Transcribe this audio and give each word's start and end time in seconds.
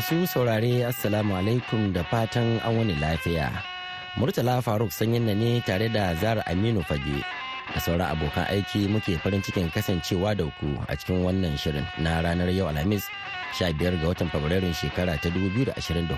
Masu 0.00 0.24
saurare 0.24 0.80
Assalamu 0.88 1.36
alaikum 1.36 1.92
da 1.92 2.00
fatan 2.08 2.56
an 2.64 2.72
wani 2.72 2.96
lafiya. 2.96 3.52
Murtala 4.16 4.56
Faruk 4.64 4.88
sanyin 4.88 5.28
na 5.28 5.34
ne 5.36 5.60
tare 5.60 5.92
da 5.92 6.14
Zara 6.16 6.40
Aminu 6.48 6.80
Fage 6.88 7.20
da 7.68 7.76
sauran 7.84 8.08
abokan 8.08 8.48
aiki 8.48 8.88
muke 8.88 9.20
farin 9.20 9.42
cikin 9.44 9.68
kasancewa 9.68 10.32
da 10.32 10.48
ku 10.56 10.72
a 10.88 10.96
cikin 10.96 11.20
wannan 11.20 11.52
shirin 11.60 11.84
na 12.00 12.24
ranar 12.24 12.48
yau 12.48 12.72
Alhamis 12.72 13.04
15 13.60 14.00
ga 14.00 14.08
watan 14.08 14.32
Fabrairun 14.32 14.72
shekara 14.72 15.20
ta 15.20 15.28
2024. 15.28 16.08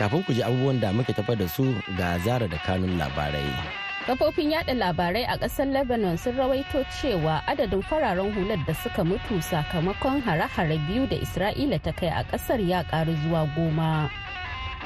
Kafin 0.00 0.24
ku 0.24 0.32
ji 0.32 0.40
abubuwan 0.40 0.80
da 0.80 0.96
muke 0.96 1.12
tafa 1.12 1.36
da 1.36 1.44
su 1.44 1.76
ga 2.00 2.16
Zara 2.24 2.48
da 2.48 2.56
kanun 2.56 2.96
labarai. 2.96 3.91
Kafofin 4.06 4.50
yada 4.50 4.74
labarai 4.74 5.24
a 5.28 5.38
ƙasar 5.38 5.66
Lebanon 5.72 6.18
sun 6.18 6.34
rawaito 6.34 6.84
cewa 7.00 7.40
adadin 7.46 7.82
fararen 7.84 8.34
hular 8.34 8.58
da 8.66 8.72
suka 8.74 9.04
mutu 9.04 9.38
sakamakon 9.40 10.20
hare-hare 10.22 10.76
biyu 10.88 11.06
da 11.06 11.16
Isra'ila 11.16 11.80
ta 11.82 11.92
kai 11.92 12.08
a 12.08 12.24
ƙasar 12.24 12.58
ya 12.66 12.82
ƙaru 12.82 13.14
zuwa 13.22 13.46
goma. 13.54 14.10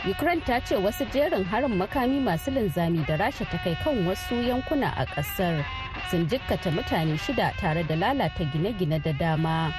Ukraine 0.05 0.43
ta 0.45 0.61
ce 0.61 0.77
wasu 0.77 1.07
jerin 1.11 1.45
harin 1.47 1.73
makami 1.79 2.21
masu 2.21 2.51
linzami 2.53 3.07
da 3.07 3.17
rasha 3.17 3.49
ta 3.51 3.57
kai 3.65 3.75
kan 3.83 4.05
wasu 4.05 4.37
yankuna 4.37 4.93
a 5.01 5.07
ƙasar 5.07 5.65
sun 6.11 6.29
jikkata 6.29 6.69
mutane 6.71 7.17
shida 7.17 7.57
tare 7.57 7.83
da 7.85 7.95
lalata 7.97 8.45
gine-gine 8.53 9.01
da 9.03 9.13
dama. 9.13 9.73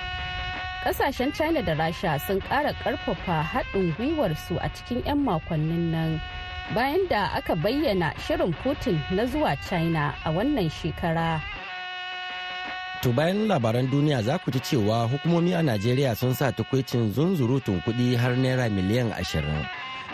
Ƙasashen 0.84 1.32
China 1.38 1.62
da 1.62 1.76
Rasha 1.76 2.20
sun 2.20 2.42
ƙara 2.42 2.74
ƙarfafa 2.82 3.44
haɗin 3.46 3.94
gwiwarsu 3.98 4.58
a 4.64 4.70
cikin 4.70 5.06
'yan 5.06 5.24
makonnin 5.24 5.92
nan. 5.92 6.22
Bayan 6.76 7.08
da 7.08 7.32
aka 7.36 7.56
bayyana 7.56 8.12
shirin 8.28 8.54
putin 8.64 9.00
na 9.12 9.26
zuwa 9.26 9.56
china 9.70 10.14
a 10.26 10.32
wannan 10.32 10.70
shekara 10.70 11.40
To 13.06 13.14
bayan 13.14 13.46
labaran 13.48 13.86
duniya 13.88 14.24
za 14.26 14.42
ku 14.42 14.50
ji 14.52 14.60
cewa 14.60 15.06
hukumomi 15.08 15.54
a 15.54 15.62
Najeriya 15.62 16.18
sun 16.18 16.34
sa 16.34 16.50
takwicin 16.52 17.14
zunzurutun 17.14 17.78
kuɗi 17.86 18.18
har 18.18 18.34
naira 18.34 18.66
miliyan 18.74 19.14
ashirin 19.14 19.62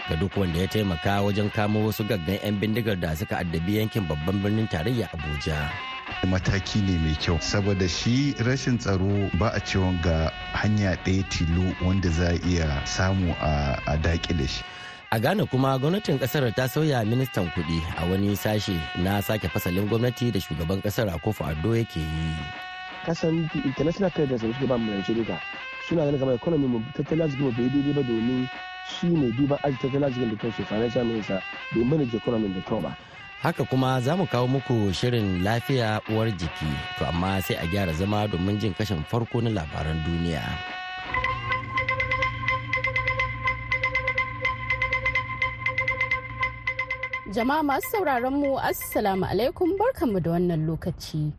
ga 0.09 0.16
duk 0.20 0.36
wanda 0.36 0.59
ya 0.59 0.68
taimaka 0.68 1.24
wajen 1.24 1.48
kamo 1.50 1.88
wasu 1.88 2.04
gaggan 2.04 2.36
'yan 2.44 2.59
bindigar 2.59 3.00
da 3.00 3.16
suka 3.16 3.40
addabi 3.40 3.80
yankin 3.80 4.04
babban 4.04 4.44
birnin 4.44 4.68
tarayya 4.68 5.08
Abuja. 5.16 5.72
mataki 6.28 6.84
ne 6.84 7.00
mai 7.00 7.16
kyau 7.16 7.40
saboda 7.40 7.88
shi 7.88 8.36
rashin 8.44 8.76
tsaro 8.78 9.31
ba 9.40 9.50
a 9.56 9.59
cewa 9.64 9.96
ga 10.04 10.28
hanya 10.54 11.00
ɗaya 11.08 11.24
tilo 11.31 11.72
wanda 11.88 12.09
za 12.12 12.36
a 12.36 12.40
iya 12.44 12.84
samu 12.86 13.31
a 13.88 13.96
daƙi 14.04 14.36
da 14.38 14.44
shi. 14.48 14.64
A 15.14 15.19
Ghana 15.19 15.45
kuma 15.45 15.78
gwamnatin 15.78 16.17
ƙasar 16.17 16.50
ta 16.58 16.66
sauya 16.67 17.06
ministan 17.06 17.45
kuɗi 17.53 17.78
a 18.02 18.09
wani 18.09 18.33
sashe 18.36 18.73
na 18.97 19.22
sake 19.22 19.45
fasalin 19.47 19.86
gwamnati 19.88 20.31
da 20.33 20.39
shugaban 20.39 20.81
ƙasar 20.81 21.08
a 21.08 21.19
ƙofa 21.22 21.45
ado 21.53 21.75
yake 21.78 22.00
yi. 22.02 22.33
Kasan 23.06 23.47
international 23.64 24.09
credit 24.09 24.41
da 24.41 24.47
suke 24.50 24.66
ba 24.67 24.75
mu 24.75 24.89
Najeriya 24.91 25.38
suna 25.88 26.02
ganin 26.06 26.17
kamar 26.19 26.34
economy 26.34 26.66
mu 26.67 26.80
tattalin 26.97 27.30
arziki 27.30 27.44
mu 27.45 27.52
bai 27.52 27.69
daidai 27.69 27.94
ba 27.94 28.02
domin 28.02 28.50
shi 28.89 29.08
ne 29.08 29.30
duban 29.38 29.59
aji 29.64 29.78
tattalin 29.78 30.03
arzikin 30.03 30.30
da 30.30 30.36
kanshi 30.41 30.64
financial 30.66 31.06
minister 31.06 31.44
bai 31.75 31.84
manage 31.84 32.14
economy 32.17 32.50
da 32.50 32.61
kyau 32.66 32.81
ba. 32.81 32.97
Haka 33.41 33.64
kuma 33.69 34.02
za 34.02 34.16
mu 34.17 34.25
kawo 34.25 34.47
muku 34.47 34.89
shirin 34.94 35.44
lafiya 35.44 36.02
uwar 36.09 36.31
jiki 36.34 36.73
to 36.97 37.06
amma 37.06 37.40
sai 37.41 37.53
a 37.62 37.68
gyara 37.69 37.94
zama 37.94 38.25
domin 38.28 38.57
jin 38.59 38.73
kashin 38.73 39.03
farko 39.06 39.44
na 39.44 39.50
labaran 39.62 40.02
duniya. 40.02 40.72
Jama'a 47.34 47.64
masu 47.64 47.88
sauraron 47.92 48.34
mu 48.34 48.60
Assalamu 48.60 49.26
alaikum 49.26 49.78
barkanmu 49.80 50.20
da 50.24 50.32
wannan 50.32 50.66
lokaci. 50.68 51.32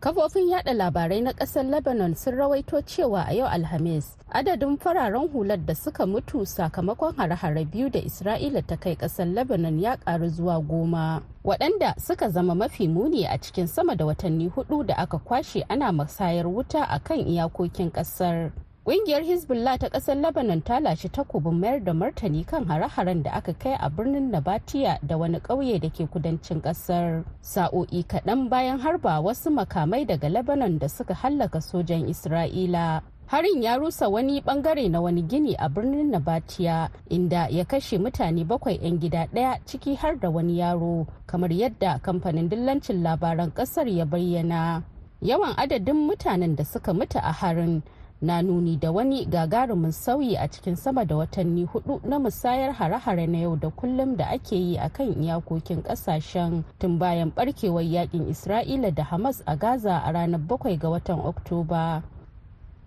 Kafofin 0.00 0.48
yada 0.48 0.72
labarai 0.74 1.20
na 1.22 1.32
ƙasar 1.32 1.64
Lebanon 1.70 2.14
sun 2.16 2.34
rawaito 2.34 2.82
cewa 2.82 3.26
a 3.28 3.34
yau 3.34 3.46
Alhamis 3.46 4.16
adadin 4.30 4.78
fararen 4.78 5.28
hular 5.28 5.58
da 5.66 5.74
suka 5.74 6.06
mutu 6.06 6.46
sakamakon 6.46 7.14
hare-hare 7.16 7.64
biyu 7.64 7.90
da 7.90 7.98
Isra'ila 8.00 8.66
ta 8.66 8.76
kai 8.76 8.94
ƙasar 8.96 9.26
Lebanon 9.34 9.78
ya 9.80 9.96
karu 9.96 10.28
zuwa 10.28 10.60
goma. 10.62 11.22
Waɗanda 11.44 11.94
suka 12.00 12.30
zama 12.30 12.54
mafi 12.54 12.88
muni 12.88 13.24
a 13.26 13.38
cikin 13.38 13.66
sama 13.68 13.96
da 13.96 14.04
watanni 14.06 14.48
huɗu 14.50 14.86
da 14.86 14.94
aka 14.94 15.18
kwashe 15.18 15.62
ana 15.68 15.92
masayar 15.92 16.46
wuta 16.46 16.82
a 16.88 16.98
kan 17.00 17.18
iyakokin 17.18 17.90
ƙasar. 17.90 18.50
Ƙungiyar 18.88 19.20
Hezbollah 19.22 19.76
ta 19.78 19.88
ƙasar 19.92 20.16
Lebanon 20.16 20.62
ta 20.64 20.80
lashe 20.80 21.08
takobin 21.12 21.60
mayar 21.60 21.84
da 21.84 21.92
martani 21.92 22.40
kan 22.46 22.64
hare-haren 22.64 23.22
da 23.22 23.30
aka 23.36 23.52
kai 23.52 23.76
a 23.78 23.90
birnin 23.90 24.30
Nabatiya 24.32 24.96
da 25.06 25.16
wani 25.18 25.40
ƙauye 25.40 25.78
da 25.78 25.90
ke 25.90 26.08
kudancin 26.08 26.62
ƙasar. 26.62 27.22
Sa'o'i 27.42 28.02
kaɗan 28.08 28.48
bayan 28.48 28.78
harba 28.80 29.20
wasu 29.20 29.50
makamai 29.52 30.06
daga 30.08 30.30
Lebanon 30.32 30.78
da 30.78 30.86
suka 30.88 31.12
hallaka 31.14 31.60
sojan 31.60 32.08
Isra'ila. 32.08 33.02
Harin 33.26 33.62
ya 33.62 33.76
rusa 33.76 34.08
wani 34.10 34.40
ɓangare 34.40 34.90
na 34.90 35.00
wani 35.02 35.22
gini 35.22 35.54
a 35.58 35.68
birnin 35.68 36.10
Nabatiya 36.10 36.88
inda 37.10 37.46
ya 37.52 37.64
kashe 37.64 37.98
mutane 38.00 38.46
bakwai 38.48 38.80
'yan 38.80 38.98
gida 38.98 39.26
ɗaya 39.34 39.60
ciki 39.66 39.96
har 39.98 40.16
da 40.16 40.30
wani 40.30 40.60
yaro 40.60 41.06
kamar 41.26 41.50
yadda 41.52 42.00
kamfanin 42.00 42.48
dillancin 42.48 43.02
labaran 43.04 43.50
ƙasar 43.52 43.84
ya 43.86 44.06
bayyana. 44.06 44.82
Yawan 45.20 45.52
adadin 45.58 46.08
mutanen 46.08 46.56
da 46.56 46.64
suka 46.64 46.94
mutu 46.94 47.18
a 47.18 47.32
harin 47.32 47.82
na 48.20 48.42
nuni 48.42 48.76
da 48.76 48.90
wani 48.92 49.24
gagarumin 49.26 49.92
sauyi 49.92 50.36
a 50.36 50.48
cikin 50.48 50.76
sama 50.76 51.04
da 51.04 51.16
watanni 51.16 51.64
huɗu 51.64 52.00
na 52.08 52.18
musayar 52.18 52.72
hare-hare 52.72 53.26
na 53.26 53.38
yau 53.38 53.56
da 53.56 53.70
kullum 53.70 54.16
da 54.16 54.24
ake 54.28 54.56
yi 54.56 54.76
a 54.78 54.88
kan 54.88 55.14
iyakokin 55.22 55.82
ƙasashen 55.82 56.62
tun 56.78 56.98
bayan 56.98 57.30
barkewar 57.36 57.82
yaƙin 57.84 58.28
isra'ila 58.28 58.94
da 58.94 59.04
hamas 59.04 59.42
a 59.46 59.56
gaza 59.56 60.02
a 60.04 60.12
ranar 60.12 60.40
7 60.40 60.76
ga 60.78 60.88
watan 60.90 61.20
oktoba. 61.20 62.02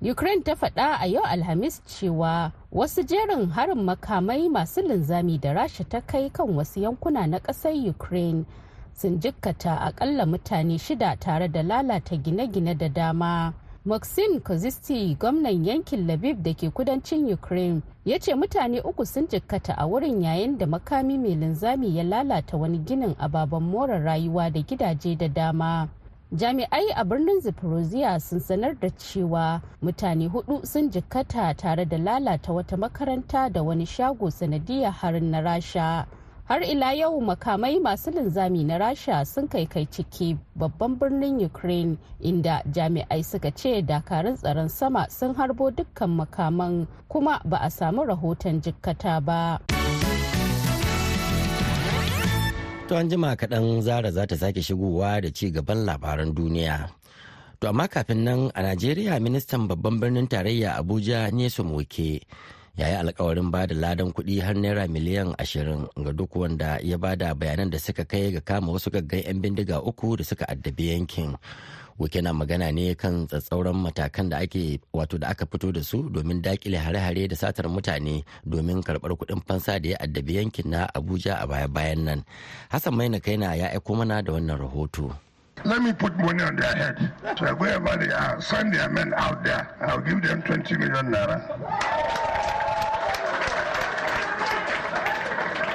Ukraine 0.02 0.44
ta 0.44 0.56
faɗa 0.56 0.98
a 1.00 1.06
yau 1.08 1.24
alhamis 1.24 1.82
cewa 1.86 2.52
wasu 2.72 3.04
jerin 3.04 3.50
harin 3.52 3.84
makamai 3.86 4.50
masu 4.50 4.82
linzami 4.82 5.38
da 5.40 5.54
rasha 5.54 5.84
ta 5.90 6.02
kai 6.02 6.30
kan 6.30 6.48
wasu 6.56 6.80
yankuna 6.82 7.28
na 7.28 7.40
ƙasar 7.40 7.72
ukraine 7.90 8.46
sun 8.94 9.20
jikkata 9.20 9.80
akalla 9.80 10.26
mutane 10.26 10.78
shida 10.80 11.16
tare 11.20 11.48
da 11.48 11.62
lalata 11.64 12.18
gine-gine 12.18 12.78
da 12.78 12.88
dama. 12.90 13.54
Maxim 13.86 14.40
kozisti 14.40 15.16
gwamnan 15.20 15.66
yankin 15.66 16.08
labib 16.08 16.44
da 16.44 16.54
ke 16.54 16.70
kudancin 16.70 17.34
ukraine 17.34 17.82
ya 18.06 18.20
ce 18.20 18.36
mutane 18.36 18.82
uku 18.82 19.06
sun 19.06 19.28
jikkata 19.28 19.74
a 19.78 19.86
wurin 19.88 20.22
yayin 20.22 20.58
da 20.58 20.66
makami 20.68 21.18
mai 21.18 21.36
linzami 21.36 21.98
ya 21.98 22.04
lalata 22.04 22.58
wani 22.58 22.78
ginin 22.78 23.16
ababen 23.20 23.64
more 23.64 24.00
rayuwa 24.00 24.50
da 24.50 24.62
gidaje 24.62 25.16
da 25.16 25.28
dama. 25.28 25.88
Jami'ai 26.34 26.94
a 26.96 27.04
birnin 27.04 27.42
zaporozhia 27.42 28.20
sun 28.20 28.40
sanar 28.40 28.80
da 28.80 28.90
cewa 28.90 29.62
mutane 29.82 30.28
huɗu 30.30 30.66
sun 30.66 30.90
jikkata 30.90 31.54
tare 31.58 31.86
da 31.86 31.98
lalata 31.98 32.54
wata 32.54 32.78
makaranta 32.78 33.50
da 33.50 33.64
wani 33.64 33.86
shago 33.86 34.30
sanadiyar 34.32 34.92
harin 34.94 35.32
na 35.32 35.42
rasha. 35.42 36.06
Har 36.52 36.64
ila 36.68 36.92
yau 36.94 37.16
makamai 37.24 37.80
masu 37.80 38.12
linzami 38.12 38.64
na 38.68 38.76
rasha 38.78 39.24
sun 39.26 39.48
kai 39.48 39.64
kai 39.74 39.86
ciki 39.88 40.36
babban 40.60 41.00
birnin 41.00 41.40
ukraine 41.48 41.96
inda 42.20 42.60
jami'ai 42.76 43.24
suka 43.24 43.52
ce 43.56 43.80
dakarun 43.80 44.36
tsaron 44.36 44.68
sama 44.68 45.08
sun 45.08 45.32
harbo 45.32 45.72
dukkan 45.72 46.12
makaman 46.12 46.74
kuma 47.08 47.40
ba 47.48 47.58
a 47.64 47.70
samu 47.72 48.04
rahoton 48.04 48.60
jikkata 48.60 49.24
ba. 49.24 49.64
To 52.92 53.00
an 53.00 53.08
jima 53.08 53.32
kaɗan 53.40 53.80
zara 53.88 54.12
za 54.12 54.28
ta 54.28 54.36
sake 54.36 54.60
shigowa 54.60 55.24
da 55.24 55.32
ci 55.32 55.56
gaban 55.56 55.88
labaran 55.88 56.36
duniya. 56.36 56.92
To 57.64 57.72
amma 57.72 57.88
kafin 57.88 58.28
nan 58.28 58.52
a 58.52 58.60
najeriya 58.60 59.16
ministan 59.24 59.72
babban 59.72 60.04
birnin 60.04 60.28
tarayya 60.28 60.76
abuja 60.76 61.32
ne 61.32 61.48
su 61.48 61.64
muke 61.64 62.28
ya 62.80 62.88
yi 62.88 62.96
alkawarin 63.04 63.52
ba 63.52 63.68
da 63.68 63.76
ladan 63.76 64.12
kuɗi 64.16 64.40
har 64.40 64.56
naira 64.56 64.88
miliyan 64.88 65.36
ashirin 65.38 65.88
ga 65.96 66.12
duk 66.16 66.32
wanda 66.36 66.80
ya 66.80 66.98
ba 66.98 67.16
da 67.16 67.36
bayanan 67.36 67.70
da 67.70 67.80
suka 67.80 68.06
kai 68.08 68.32
ga 68.32 68.40
kama 68.42 68.72
wasu 68.72 68.88
gaggan 68.90 69.24
'yan 69.28 69.42
bindiga 69.44 69.84
uku 69.84 70.16
da 70.16 70.24
suka 70.24 70.48
addabi 70.48 70.96
yankin 70.96 71.36
wuke 72.00 72.24
na 72.24 72.32
magana 72.34 72.72
ne 72.72 72.96
kan 72.96 73.28
tsatsauran 73.28 73.76
matakan 73.76 74.32
da 74.32 74.40
ake 74.40 74.80
wato 74.96 75.20
da 75.20 75.36
aka 75.36 75.46
fito 75.46 75.72
da 75.72 75.84
su 75.84 76.08
domin 76.10 76.42
daƙile 76.42 76.80
hare-hare 76.80 77.28
da 77.28 77.36
satar 77.36 77.68
mutane 77.68 78.24
domin 78.48 78.80
karɓar 78.82 79.20
kuɗin 79.20 79.44
fansa 79.48 79.76
da 79.80 79.90
ya 79.90 79.98
addabi 80.00 80.40
yankin 80.40 80.72
na 80.72 80.88
abuja 80.96 81.36
a 81.44 81.46
baya-bayan 81.48 82.02
nan 82.08 82.20
hassan 82.72 82.96
maina 82.96 83.20
kaina 83.20 83.52
ya 83.56 83.68
aiko 83.76 83.96
mana 83.96 84.24
da 84.24 84.32
wannan 84.34 84.58
rahoto 84.58 85.12
Let 85.64 85.82
me 85.84 85.94
put 85.94 86.18
money 86.18 86.42
on 86.42 86.56
their 86.56 86.74
head. 86.74 87.14
So 87.38 87.46
are, 87.46 88.42
send 88.42 88.74
their 88.74 88.90
men 88.90 89.14
out 89.14 89.44
there. 89.44 89.70
I'll 89.82 90.02
give 90.02 90.24
them 90.24 90.42
20 90.42 90.78
million 90.78 91.12
naira. 91.14 92.31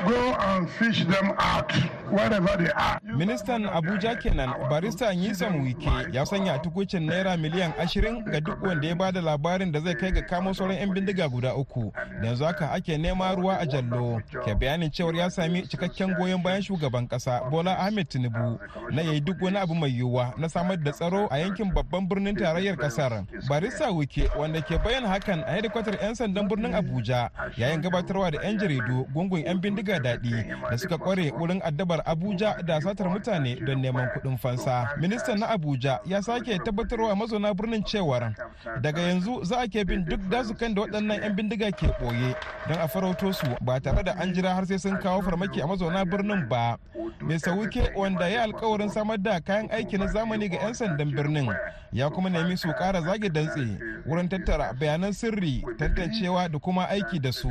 Go 0.07 0.35
and 0.39 0.71
fish 0.71 1.05
them 1.05 1.33
out 1.39 1.73
wherever 2.11 2.57
they 2.57 2.71
are. 2.71 3.01
Ministan 3.17 3.67
Abuja 3.67 4.15
kenan 4.17 4.51
barista 4.71 5.15
Nyisan 5.15 5.61
Wike 5.63 5.91
ya 6.13 6.27
sanya 6.27 6.59
tukucin 6.59 7.03
naira 7.07 7.37
miliyan 7.37 7.73
ashirin 7.79 8.23
ga 8.25 8.41
duk 8.41 8.63
wanda 8.63 8.89
ya 8.89 8.95
ba 8.95 9.13
da 9.13 9.21
labarin 9.21 9.73
da 9.73 9.81
zai 9.81 9.95
kai 9.95 10.11
ga 10.13 10.23
kamo 10.23 10.55
sauran 10.55 10.77
'yan 10.79 10.93
bindiga 10.95 11.29
guda 11.29 11.55
uku. 11.55 11.93
Yanzu 12.25 12.45
haka 12.45 12.71
ake 12.73 12.99
nema 12.99 13.35
ruwa 13.35 13.59
a 13.61 13.67
jallo. 13.67 14.21
Ke 14.45 14.55
bayanin 14.55 14.91
cewar 14.91 15.17
ya 15.17 15.31
sami 15.31 15.63
cikakken 15.63 16.15
goyon 16.17 16.43
bayan 16.43 16.63
shugaban 16.63 17.09
kasa 17.09 17.41
Bola 17.51 17.79
Ahmed 17.79 18.09
Tinubu 18.09 18.59
na 18.91 19.03
yayi 19.03 19.21
duk 19.21 19.43
wani 19.43 19.57
abu 19.59 19.75
mai 19.75 19.91
yiwuwa 19.91 20.35
na 20.39 20.49
samar 20.49 20.77
da 20.77 20.93
tsaro 20.93 21.27
a 21.31 21.39
yankin 21.39 21.73
babban 21.75 22.09
birnin 22.09 22.37
tarayyar 22.37 22.77
ƙasar. 22.77 23.25
Barista 23.49 23.91
Wike 23.91 24.31
wanda 24.39 24.63
ke 24.63 24.79
bayyana 24.79 25.09
hakan 25.09 25.43
a 25.47 25.53
hedikwatar 25.57 25.99
'yan 26.03 26.15
sandan 26.15 26.49
birnin 26.49 26.75
Abuja 26.75 27.31
yayin 27.57 27.81
gabatarwa 27.83 28.31
da 28.31 28.43
'yan 28.43 28.59
jaridu 28.59 29.07
gungun 29.15 29.45
'yan 29.45 29.59
bindiga 29.61 29.96
daɗi 29.99 30.47
da 30.71 30.77
suka 30.79 30.99
kware 30.99 31.33
wurin 31.39 31.61
addabar 31.65 32.03
Abuja 32.07 32.63
da 32.65 32.81
satar 32.81 33.09
mutane 33.09 33.57
don 33.67 33.81
neman 33.83 34.09
kuɗin 34.15 34.39
fansa. 34.39 34.89
Ministan 35.01 35.39
na 35.41 35.47
Abuja 35.47 36.01
ya 36.05 36.21
sake 36.23 36.59
tabbatarwa 36.65 37.17
mazauna 37.17 37.55
birnin 37.55 37.83
cewar 37.85 38.35
daga 38.81 39.01
yanzu 39.03 39.45
za 39.45 39.57
a 39.61 39.69
ke 39.69 39.85
bin 39.87 40.05
duk 40.05 40.21
dazukan 40.31 40.75
da 40.75 40.83
waɗannan 40.83 41.23
'yan 41.23 41.35
bindiga 41.37 41.71
ke 41.73 41.87
ɓoye 42.01 42.35
don 42.69 42.79
a 42.79 42.89
farauto 42.89 43.33
su 43.33 43.47
ba 43.61 43.81
tare 43.81 44.03
da 44.03 44.13
an 44.19 44.33
jira 44.35 44.55
har 44.55 44.67
sai 44.67 44.79
sun 44.79 44.99
kawo 44.99 45.23
farmaki 45.23 45.61
a 45.63 45.67
mazauna 45.67 46.05
birnin 46.05 46.49
ba. 46.49 46.79
Mr. 47.21 47.57
Wike 47.59 47.93
wanda 47.97 48.29
ya 48.29 48.43
alkawarin 48.43 48.89
samar 48.91 49.19
da 49.19 49.41
kayan 49.41 49.69
aiki 49.71 49.99
na 49.99 50.07
zamani 50.07 50.49
ga 50.49 50.57
'yan 50.63 50.75
sandan 50.75 51.11
birnin 51.15 51.49
ya 51.93 52.11
kuma 52.11 52.29
nemi 52.31 52.57
su 52.57 52.69
ƙara 52.69 53.01
zage 53.03 53.29
dantse 53.33 53.79
wurin 54.07 54.29
tattara 54.29 54.73
bayanan 54.73 55.13
sirri 55.13 55.65
tantancewa 55.79 56.49
da 56.49 56.59
kuma 56.59 56.87
aiki 56.89 57.19
da 57.21 57.33
su. 57.33 57.49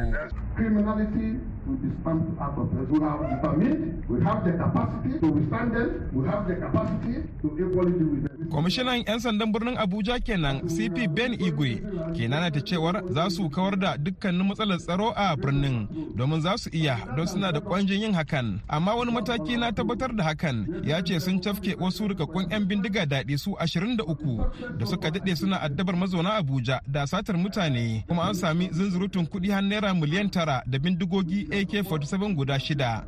Will 1.67 1.75
be 1.75 1.89
stamped 2.01 2.39
out 2.41 2.57
of 2.57 2.69
us. 2.77 2.87
We 2.89 2.99
have 3.01 3.21
determined, 3.29 4.03
we 4.09 4.21
have 4.23 4.45
the 4.45 4.51
capacity 4.53 5.19
to 5.19 5.27
withstand 5.31 5.75
them, 5.75 6.09
we 6.13 6.27
have 6.27 6.47
the 6.47 6.55
capacity 6.55 7.23
to 7.41 7.47
equally 7.57 7.91
deal 7.99 8.09
with 8.13 8.23
them. 8.23 8.35
kwamishinan 8.51 9.03
'yan 9.07 9.19
sandan 9.19 9.51
birnin 9.51 9.77
abuja 9.77 10.19
kenan 10.19 10.61
cp 10.69 11.07
ben 11.09 11.33
igwe 11.33 11.81
ke 12.15 12.27
nanata 12.27 12.61
cewar 12.61 13.01
za 13.09 13.29
su 13.29 13.49
kawar 13.49 13.75
da 13.79 13.97
dukkanin 13.97 14.43
matsalar 14.47 14.77
tsaro 14.79 15.13
a 15.15 15.35
birnin 15.35 15.87
domin 16.15 16.41
za 16.41 16.57
su 16.57 16.69
iya 16.73 16.97
don 17.17 17.27
suna 17.27 17.51
da 17.51 17.59
kwanjin 17.61 18.01
yin 18.01 18.13
hakan 18.13 18.59
amma 18.67 18.95
wani 18.95 19.11
mataki 19.11 19.57
na 19.57 19.71
tabbatar 19.71 20.15
da 20.15 20.23
hakan 20.23 20.67
ya 20.83 21.01
ce 21.03 21.19
sun 21.19 21.39
cafke 21.41 21.75
wasu 21.79 22.07
rikakkun 22.07 22.45
'yan 22.51 22.65
bindiga 22.65 23.05
daɗi 23.05 23.37
su 23.37 23.51
23 23.51 24.77
da 24.77 24.85
suka 24.85 25.09
daɗe 25.11 25.35
suna 25.35 25.57
addabar 25.61 25.95
mazauna 25.95 26.33
abuja 26.33 26.81
da 26.87 27.07
satar 27.07 27.37
mutane 27.37 28.03
kuma 28.07 28.23
an 28.29 28.33
sami 28.33 28.69
zunzurutun 28.71 29.25
kuɗi 29.25 29.51
har 29.51 29.61
naira 29.63 29.93
miliyan 29.93 30.29
tara 30.29 30.63
da 30.65 30.79
bindigogi 30.79 31.47
ak-47 31.61 32.35
guda 32.35 32.59
shida. 32.59 33.05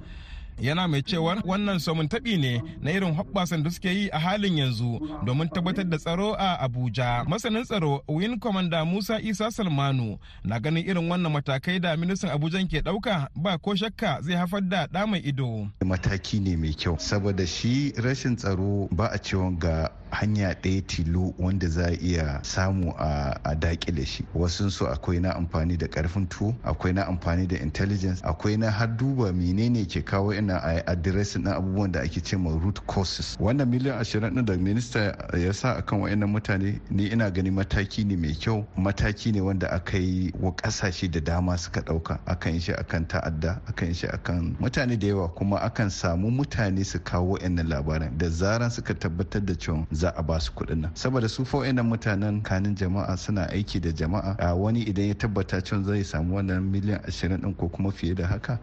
Yana 0.59 0.87
mai 0.87 1.01
cewar 1.03 1.37
wannan 1.45 1.79
somin 1.79 2.07
taɓi 2.09 2.37
ne 2.39 2.61
na 2.81 2.91
irin 2.91 3.13
hoɓɓasan 3.15 3.63
da 3.63 3.69
suke 3.69 3.89
yi 3.93 4.09
a 4.09 4.17
halin 4.19 4.57
yanzu 4.57 4.99
domin 5.25 5.47
tabbatar 5.49 5.85
da 5.89 5.97
tsaro 5.97 6.33
a 6.33 6.57
abuja. 6.65 7.23
Masanin 7.29 7.63
tsaro 7.63 8.01
win 8.07 8.39
commander 8.39 8.83
musa 8.85 9.21
isa 9.21 9.51
salmanu 9.51 10.17
na 10.43 10.59
ganin 10.59 10.83
irin 10.87 11.09
wannan 11.09 11.31
matakai 11.31 11.79
da 11.79 11.95
ministan 11.95 12.31
abuja 12.31 12.57
ke 12.67 12.81
ɗauka 12.81 13.27
ba 13.35 13.57
ko 13.59 13.75
shakka 13.75 14.21
zai 14.23 14.33
haifar 14.35 14.61
da 14.61 14.87
ɗa 14.87 15.05
mai 15.07 15.19
ido. 15.19 15.69
Mataki 15.85 16.39
ne 16.41 16.55
mai 16.55 16.73
kyau 16.73 16.97
saboda 16.97 17.45
shi 17.45 17.93
rashin 18.01 18.35
tsaro 18.35 18.89
ba 18.91 19.07
a 19.13 19.17
cewa 19.19 19.51
ga 19.59 19.89
hanya 20.11 20.53
ɗaya 20.53 20.81
tilo 20.87 21.33
wanda 21.39 21.67
za 21.67 21.85
a 21.87 21.97
iya 22.01 22.39
samu 22.43 22.93
a 22.97 23.55
daƙile 23.55 24.05
shi. 24.05 24.25
Wasu 24.35 24.69
su 24.71 24.85
akwai 24.87 25.19
na 25.21 25.33
amfani 25.33 25.77
da 25.77 25.87
ƙarfin 25.87 26.27
tuwo 26.29 26.55
akwai 26.63 26.93
na 26.93 27.05
amfani 27.05 27.47
da 27.47 27.57
intelligence 27.57 28.21
akwai 28.23 28.57
na 28.57 28.69
har 28.71 28.87
duba 28.87 29.31
menene 29.33 29.85
ke 29.85 30.01
kawo 30.05 30.33
ina 30.33 30.57
a 30.63 30.81
adiresin 30.87 31.43
na 31.43 31.55
abubuwan 31.55 31.91
da 31.91 31.99
ake 32.01 32.21
ce 32.23 32.37
ma 32.37 32.51
root 32.51 32.79
causes. 32.87 33.37
Wannan 33.39 33.67
miliyan 33.69 33.99
ashirin 33.99 34.33
ɗin 34.35 34.45
da 34.45 34.53
minista 34.57 35.15
ya 35.37 35.51
sa 35.53 35.73
akan 35.77 35.99
wa'annan 36.01 36.29
mutane 36.29 36.79
ni 36.89 37.07
ina 37.11 37.29
gani 37.31 37.49
mataki 37.51 38.05
ne 38.05 38.15
mai 38.15 38.33
kyau. 38.33 38.65
Mataki 38.77 39.31
ne 39.33 39.41
wanda 39.41 39.67
aka 39.71 39.97
yi 39.97 40.31
wa 40.39 40.51
ƙasashe 40.51 41.11
da 41.11 41.19
dama 41.19 41.57
suka 41.57 41.81
ɗauka. 41.81 42.19
Akan 42.27 42.59
shi 42.59 42.71
akan 42.73 43.07
ta'adda 43.07 43.61
akan 43.67 43.93
shi 43.93 44.07
akan 44.07 44.55
mutane 44.59 44.97
da 44.99 45.07
yawa 45.07 45.29
kuma 45.35 45.57
akan 45.59 45.89
samu 45.89 46.31
mutane 46.31 46.85
su 46.85 46.99
kawo 46.99 47.37
wa'annan 47.37 47.67
labaran. 47.69 48.17
Da 48.17 48.29
zaran 48.29 48.69
suka 48.71 48.93
tabbatar 48.93 49.45
da 49.45 49.53
cewa 49.53 49.85
za 49.97 50.09
a 50.15 50.21
ba 50.23 50.39
su 50.39 50.51
kuɗin 50.53 50.81
nan 50.81 50.91
saboda 50.95 51.27
su 51.29 51.45
fa 51.45 51.57
wa'annan 51.57 51.85
mutanen 51.85 52.41
kanin 52.43 52.75
jama'a 52.75 53.17
suna 53.17 53.47
aiki 53.49 53.79
da 53.81 53.89
jama'a 53.91 54.35
a 54.39 54.53
wani 54.55 54.81
idan 54.85 55.07
ya 55.07 55.13
tabbata 55.15 55.61
cewa 55.61 55.83
zai 55.83 56.03
samu 56.03 56.35
wannan 56.35 56.63
miliyan 56.63 57.01
ashirin 57.07 57.41
ɗin 57.41 57.55
ko 57.57 57.67
kuma 57.69 57.91
fiye 57.91 58.13
da 58.15 58.27
haka 58.27 58.59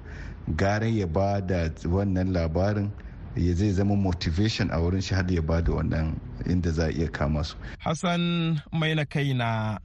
gara 0.56 0.86
ya 0.86 1.06
ba 1.06 1.40
da 1.40 1.70
wannan 1.84 2.32
labarin 2.32 2.90
ya 3.36 3.54
zai 3.54 3.70
zama 3.72 3.96
motivation 3.96 4.70
a 4.70 4.78
wurin 4.78 5.00
shi 5.02 5.14
har 5.14 5.26
ya 5.32 5.42
ba 5.42 5.62
da 5.62 5.72
wannan 5.72 6.14
inda 6.46 6.70
za 6.70 6.84
a 6.86 6.90
iya 6.92 7.08
kama 7.10 7.44
su. 7.44 7.56
Hassan 7.78 8.60
mai 8.72 8.94
na 8.94 9.04
kai 9.04 9.32
na 9.34 9.78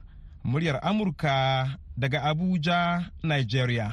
muryar 0.44 0.78
Amurka 0.82 1.66
daga 1.98 2.22
Abuja, 2.22 3.10
Nigeria. 3.22 3.92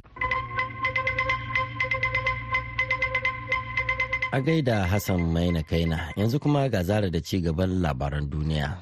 A 4.37 4.41
gaida 4.41 4.85
Hassan 4.85 5.21
Maina 5.33 5.63
Kaina 5.63 5.99
yanzu 6.15 6.39
kuma 6.39 6.69
ga 6.69 6.83
zara 6.83 7.09
da 7.09 7.19
ci 7.21 7.41
gaban 7.41 7.81
labaran 7.81 8.29
duniya. 8.29 8.77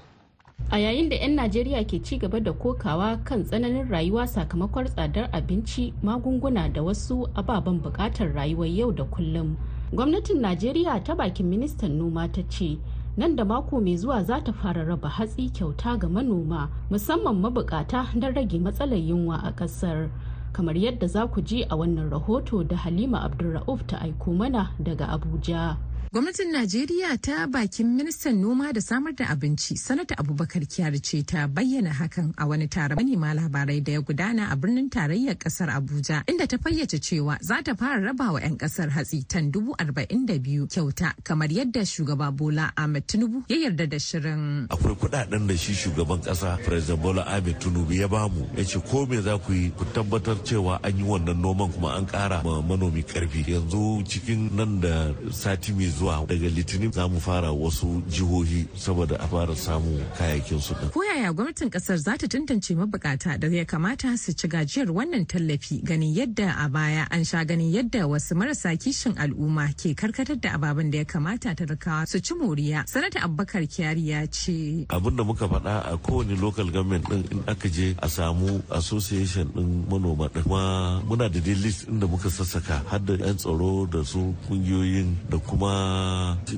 A 0.71 0.77
yayin 0.77 1.09
da 1.09 1.15
'yan 1.15 1.35
Najeriya 1.35 1.87
ke 1.87 2.03
ci 2.03 2.17
gaba 2.17 2.39
da 2.43 2.51
kokawa 2.51 3.23
kan 3.23 3.43
tsananin 3.43 3.87
rayuwa 3.89 4.27
sakamakon 4.27 4.85
tsadar 4.91 5.29
abinci, 5.31 5.93
magunguna 6.03 6.67
da 6.73 6.81
wasu 6.83 7.29
ababen 7.35 7.79
buƙatar 7.81 8.33
rayuwar 8.35 8.67
yau 8.67 8.91
da 8.91 9.03
kullum. 9.05 9.55
Gwamnatin 9.93 10.41
Najeriya 10.43 10.99
ta 11.05 11.15
bakin 11.15 11.49
ministan 11.49 11.97
noma 11.97 12.27
ta 12.27 12.41
ce, 12.49 12.77
nan 13.15 13.35
da 13.37 13.45
mako 13.45 13.79
mai 13.79 13.95
zuwa 13.95 14.23
za 14.25 14.41
ta 14.43 14.51
fara 14.51 14.83
raba 14.83 15.07
hatsi 15.07 15.47
kyauta 15.55 15.95
ga 15.97 16.07
manoma 16.09 16.67
musamman 16.91 17.39
mabukata 17.39 18.11
don 18.19 18.33
rage 18.35 18.59
matsalar 18.59 18.99
yunwa 18.99 19.39
a 19.39 19.51
ƙasar. 19.55 20.09
Kamar 20.55 20.77
yadda 20.79 21.07
za 21.07 21.27
ku 21.27 21.41
ji 21.43 21.67
a 21.67 21.75
wannan 21.75 22.07
rahoto 22.09 22.63
da 22.63 22.77
halima 22.79 23.19
abdulra'uf 23.27 23.83
ta 23.91 23.99
aiko 23.99 24.31
mana 24.31 24.71
daga 24.79 25.11
abuja. 25.11 25.75
Gwamnatin 26.15 26.47
Najeriya 26.51 27.17
ta 27.21 27.43
bakin 27.47 27.87
ministan 27.97 28.39
noma 28.41 28.71
da 28.73 28.79
samar 28.81 29.11
da 29.11 29.25
abinci 29.27 29.75
sanata 29.77 30.15
Abubakar 30.15 30.63
Kyari 30.63 31.01
ce 31.03 31.23
ta 31.27 31.43
bayyana 31.47 31.91
hakan 31.91 32.31
a 32.39 32.47
wani 32.47 32.69
taron 32.71 32.95
manema 32.95 33.33
labarai 33.35 33.83
da 33.83 33.91
ya 33.91 33.99
gudana 34.01 34.47
a 34.49 34.55
birnin 34.55 34.87
tarayyar 34.89 35.35
ƙasar 35.35 35.67
Abuja 35.75 36.23
inda 36.31 36.47
ta 36.47 36.55
fayyace 36.57 37.01
cewa 37.03 37.35
za 37.43 37.59
ta 37.61 37.75
fara 37.75 37.99
raba 37.99 38.31
wa 38.31 38.39
'yan 38.39 38.55
ƙasar 38.55 38.89
hatsi 38.95 39.27
tan 39.27 39.51
dubu 39.51 39.75
arba'in 39.75 40.23
da 40.25 40.39
biyu 40.39 40.67
kyauta 40.71 41.11
kamar 41.21 41.51
yadda 41.51 41.83
shugaba 41.83 42.31
Bola 42.31 42.71
Ahmed 42.77 43.03
Tinubu 43.11 43.43
ya 43.51 43.57
yarda 43.67 43.83
da 43.85 43.99
shirin. 43.99 44.67
Akwai 44.71 44.95
kuɗaɗen 44.95 45.47
da 45.51 45.55
shi 45.57 45.73
shugaban 45.75 46.23
ƙasa 46.23 46.63
President 46.63 47.01
Bola 47.03 47.27
Ahmed 47.27 47.59
Tinubu 47.59 47.91
ya 47.91 48.07
ba 48.07 48.29
mu 48.31 48.47
ya 48.55 48.63
ce 48.63 48.79
ko 48.79 49.03
me 49.05 49.19
za 49.19 49.35
ku 49.37 49.51
yi 49.51 49.67
ku 49.75 49.83
tabbatar 49.91 50.39
cewa 50.47 50.79
an 50.81 50.95
yi 50.97 51.03
wannan 51.03 51.35
noman 51.43 51.67
kuma 51.75 51.99
an 51.99 52.07
ƙara 52.07 52.39
ma 52.41 52.61
manomi 52.63 53.03
ƙarfi 53.03 53.43
yanzu 53.51 53.99
cikin 54.07 54.55
nan 54.55 54.79
da 54.79 55.11
sati 55.35 55.73
mai 55.75 55.91
zuwa 55.91 56.04
zuwa 56.05 56.25
daga 56.27 56.49
litinin 56.49 56.91
za 56.91 57.07
mu 57.07 57.19
fara 57.21 57.51
wasu 57.51 58.01
jihohi 58.09 58.65
saboda 58.77 59.17
a 59.19 59.27
fara 59.27 59.55
samu 59.55 59.97
kayayyakin 60.17 60.61
su 60.61 60.73
din. 60.79 60.89
Ko 60.93 61.01
yaya 61.03 61.33
gwamnatin 61.33 61.69
ƙasar 61.73 61.97
za 61.97 62.13
ta 62.17 62.27
tantance 62.29 62.75
mabukata 62.77 63.39
da 63.39 63.47
ya 63.47 63.65
kamata 63.65 64.13
su 64.17 64.33
ci 64.33 64.47
gajiyar 64.47 64.87
wannan 64.93 65.25
tallafi 65.25 65.81
ganin 65.83 66.13
yadda 66.13 66.53
a 66.61 66.69
baya 66.69 67.07
an 67.09 67.23
sha 67.25 67.41
ganin 67.43 67.73
yadda 67.73 68.05
wasu 68.07 68.35
marasa 68.37 68.77
kishin 68.77 69.17
al'umma 69.17 69.73
ke 69.73 69.95
karkatar 69.97 70.37
da 70.39 70.53
ababen 70.53 70.91
da 70.91 70.97
ya 71.01 71.05
kamata 71.05 71.55
talakawa 71.57 72.05
su 72.07 72.19
ci 72.21 72.33
moriya. 72.37 72.85
Sanata 72.85 73.21
Abubakar 73.25 73.65
Kyari 73.65 74.09
ya 74.09 74.25
ce. 74.29 74.85
Abin 74.89 75.15
da 75.17 75.23
muka 75.23 75.47
faɗa 75.49 75.89
a 75.93 75.97
kowane 75.97 76.37
local 76.39 76.69
government 76.69 77.09
din 77.09 77.25
in 77.31 77.43
aka 77.47 77.67
je 77.69 77.95
a 77.97 78.07
samu 78.09 78.61
association 78.69 79.49
din 79.55 79.85
manoma 79.89 80.29
din 80.31 80.43
kuma 80.43 81.01
muna 81.07 81.29
da 81.33 81.39
dai 81.41 81.55
list 81.55 81.87
inda 81.89 82.05
muka 82.07 82.29
sassaka 82.29 82.83
har 82.85 82.99
da 82.99 83.13
'yan 83.17 83.37
tsaro 83.37 83.85
da 83.89 84.03
su 84.05 84.35
ƙungiyoyin 84.47 85.15
da 85.29 85.37
kuma 85.41 85.94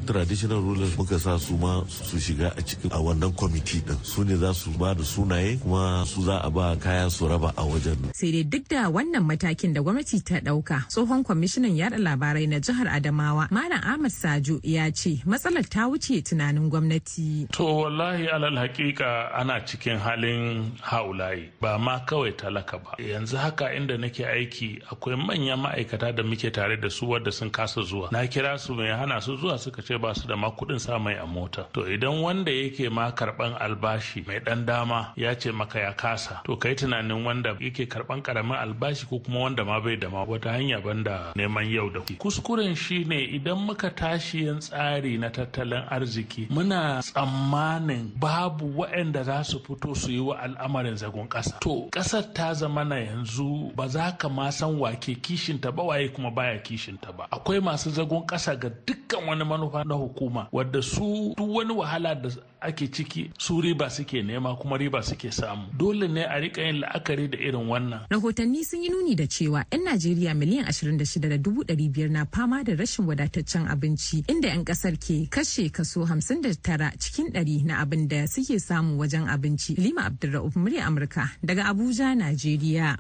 traditional 0.06 0.62
rulers 0.62 0.98
muka 0.98 1.20
sa 1.20 1.38
su 1.40 1.58
ma 1.58 1.84
su 1.90 2.18
shiga 2.20 2.48
a 2.58 2.62
cikin 2.62 2.92
a 2.92 3.00
wannan 3.06 3.32
kwamiti 3.34 3.80
din. 3.86 3.98
Su 4.04 4.24
ne 4.24 4.36
za 4.36 4.54
su 4.54 4.70
ba 4.80 4.94
da 4.94 5.04
sunaye 5.04 5.58
kuma 5.62 6.06
su 6.06 6.22
za 6.22 6.40
a 6.44 6.50
ba 6.50 6.76
kaya 6.76 7.10
su 7.10 7.28
raba 7.28 7.52
a 7.58 7.64
wajen. 7.64 7.98
Sai 8.14 8.32
dai 8.32 8.44
duk 8.44 8.64
da 8.70 8.90
wannan 8.90 9.24
matakin 9.30 9.74
da 9.74 9.82
gwamnati 9.82 10.18
ta 10.28 10.38
ɗauka 10.46 10.78
tsohon 10.90 11.24
kwamishinan 11.24 11.76
yada 11.78 11.98
labarai 11.98 12.48
na 12.48 12.60
jihar 12.60 12.88
adamawa 12.88 13.48
malam 13.52 13.82
ahmad 13.84 14.12
sajo 14.12 14.56
ya 14.64 14.92
ce 14.92 15.12
matsalar 15.26 15.66
ta 15.74 15.88
wuce 15.90 16.22
tunanin 16.28 16.70
gwamnati. 16.72 17.48
To 17.56 17.64
wallahi 17.84 18.28
alal 18.36 18.56
hakika 18.58 19.32
ana 19.34 19.60
cikin 19.68 19.98
halin 19.98 20.72
haulayi 20.82 21.50
ba 21.62 21.78
ma 21.80 22.00
kawai 22.08 22.32
talaka 22.32 22.78
ba. 22.84 22.92
Yanzu 23.12 23.38
haka 23.38 23.74
inda 23.76 23.98
nake 23.98 24.24
aiki 24.26 24.80
akwai 24.92 25.16
manyan 25.16 25.60
ma'aikata 25.60 26.12
da 26.16 26.24
muke 26.24 26.50
tare 26.52 26.78
da 26.78 26.90
su 26.90 27.06
wadda 27.10 27.32
sun 27.32 27.50
kasa 27.50 27.82
zuwa. 27.82 28.08
Na 28.12 28.28
kira 28.28 28.58
su 28.60 28.74
mai 28.76 28.88
hana 28.92 29.22
su 29.22 29.27
masu 29.28 29.42
zuwa 29.42 29.58
suka 29.60 29.82
ce 29.82 29.98
ba 29.98 30.14
su 30.16 30.28
da 30.28 30.36
ma 30.36 30.50
kuɗin 30.52 30.80
sa 30.80 30.98
mai 31.00 31.16
a 31.16 31.26
mota. 31.26 31.68
To 31.74 31.82
idan 31.92 32.22
wanda 32.24 32.52
yake 32.52 32.90
ma 32.90 33.12
karɓan 33.12 33.58
albashi 33.60 34.24
mai 34.28 34.40
ɗan 34.40 34.66
dama 34.66 35.12
ya 35.18 35.36
ce 35.36 35.52
maka 35.52 35.80
ya 35.80 35.94
kasa 35.94 36.42
to 36.46 36.56
kai 36.56 36.76
tunanin 36.76 37.26
wanda 37.26 37.50
yake 37.60 37.86
karɓan 37.92 38.22
ƙaramin 38.24 38.56
albashi 38.56 39.06
ko 39.10 39.20
kuma 39.20 39.40
wanda 39.40 39.66
ma 39.66 39.80
bai 39.82 39.96
da 39.98 40.08
ma 40.10 40.24
wata 40.24 40.52
hanya 40.52 40.80
banda 40.80 41.34
neman 41.36 41.68
yau 41.70 41.90
da 41.90 42.00
kuskuren 42.00 42.76
shine 42.76 43.20
idan 43.36 43.60
muka 43.68 43.90
tashi 43.90 44.46
yin 44.46 44.60
tsari 44.60 45.18
na 45.20 45.30
tattalin 45.30 45.84
arziki 45.92 46.48
muna 46.50 47.02
tsammanin 47.04 48.12
babu 48.16 48.72
waɗanda 48.80 49.24
za 49.24 49.44
su 49.44 49.60
fito 49.60 49.94
su 49.96 50.12
yi 50.12 50.20
wa 50.20 50.36
al'amarin 50.40 50.96
zagon 50.96 51.28
ƙasa. 51.28 51.60
To 51.60 51.90
ƙasar 51.92 52.34
ta 52.34 52.54
zama 52.54 52.86
na 52.86 52.96
yanzu 52.96 53.76
ba 53.76 53.90
za 53.90 54.12
ka 54.18 54.30
ma 54.30 54.50
san 54.52 54.80
wake 54.80 55.20
kishinta 55.22 55.76
ba 55.76 55.84
waye 55.84 56.08
kuma 56.16 56.32
baya 56.32 56.60
kishinta 56.64 57.12
ba. 57.12 57.28
Akwai 57.32 57.60
masu 57.60 57.92
zagon 57.92 58.24
ƙasa 58.26 58.56
ga 58.60 58.70
dukkan 59.08 59.28
wani 59.30 59.44
manufa 59.44 59.84
na 59.84 59.96
hukuma 59.96 60.48
wadda 60.52 60.82
su 60.82 61.34
duk 61.38 61.56
wani 61.56 61.74
wahala 61.74 62.16
da 62.16 62.30
ake 62.62 62.88
ciki 62.88 63.32
su 63.38 63.62
riba 63.62 63.90
suke 63.90 64.22
nema 64.22 64.56
kuma 64.56 64.78
riba 64.78 65.04
suke 65.04 65.32
samu. 65.32 65.68
Dole 65.78 66.08
ne 66.08 66.24
a 66.26 66.40
riƙa 66.42 66.60
yin 66.66 66.82
la'akari 66.82 67.28
da 67.32 67.38
irin 67.38 67.68
wannan. 67.70 68.00
Rahotanni 68.10 68.64
sun 68.66 68.84
yi 68.84 68.90
nuni 68.90 69.16
da 69.16 69.24
cewa 69.28 69.64
'yan 69.72 69.84
najeriya 69.84 70.34
miliyan 70.36 70.66
26,500 70.68 72.10
na 72.12 72.26
fama 72.26 72.64
da 72.64 72.74
rashin 72.76 73.06
wadataccen 73.08 73.68
abinci 73.72 74.24
inda 74.28 74.48
'yan 74.52 74.66
ƙasar 74.66 74.98
ke 75.00 75.28
kashe 75.32 75.70
kaso 75.72 76.04
59 76.06 76.92
cikin 77.00 77.32
100 77.32 77.64
na 77.66 77.80
abin 77.82 78.08
da 78.12 78.28
suke 78.28 78.60
samu 78.60 79.00
wajen 79.00 79.28
abinci. 79.30 79.76
Lima 79.80 80.04
abdulra'uf 80.10 80.56
murya 80.60 80.86
amurka 80.88 81.30
daga 81.44 81.66
abuja 81.72 82.12
najeriya. 82.16 82.98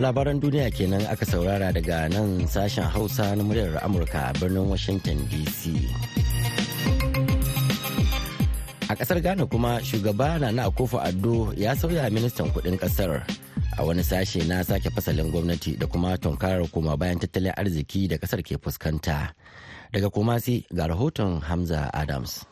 Labaran 0.00 0.40
duniya 0.40 0.72
kenan 0.72 1.04
aka 1.06 1.24
saurara 1.28 1.68
daga 1.72 2.08
nan 2.08 2.48
sashen 2.48 2.88
hausa 2.88 3.36
na 3.36 3.44
muryar 3.44 3.76
amurka 3.84 4.28
a 4.28 4.32
birnin 4.40 4.64
washington 4.66 5.20
dc 5.28 5.76
a 8.90 8.96
ƙasar 8.96 9.20
ghana 9.22 9.46
kuma 9.46 9.78
shugaba 9.84 10.40
na 10.40 10.64
akofo 10.66 10.98
addo 10.98 11.52
ya 11.54 11.76
sauya 11.76 12.10
ministan 12.10 12.50
kuɗin 12.50 12.74
ƙasar 12.80 13.22
a 13.78 13.84
wani 13.84 14.02
sashe 14.04 14.44
na 14.48 14.64
sake 14.64 14.90
fasalin 14.90 15.30
gwamnati 15.30 15.76
da 15.78 15.86
kuma 15.86 16.18
tunkarar 16.18 16.66
koma 16.70 16.96
bayan 16.96 17.18
tattalin 17.18 17.52
arziki 17.56 18.08
da 18.08 18.16
ƙasar 18.18 18.42
ke 18.42 18.58
fuskanta. 18.60 19.32
Daga 19.92 20.10
kumasi 20.10 20.66
ga 20.74 20.86
rahoton 20.86 21.40
hamza 21.42 21.90
adams. 21.94 22.44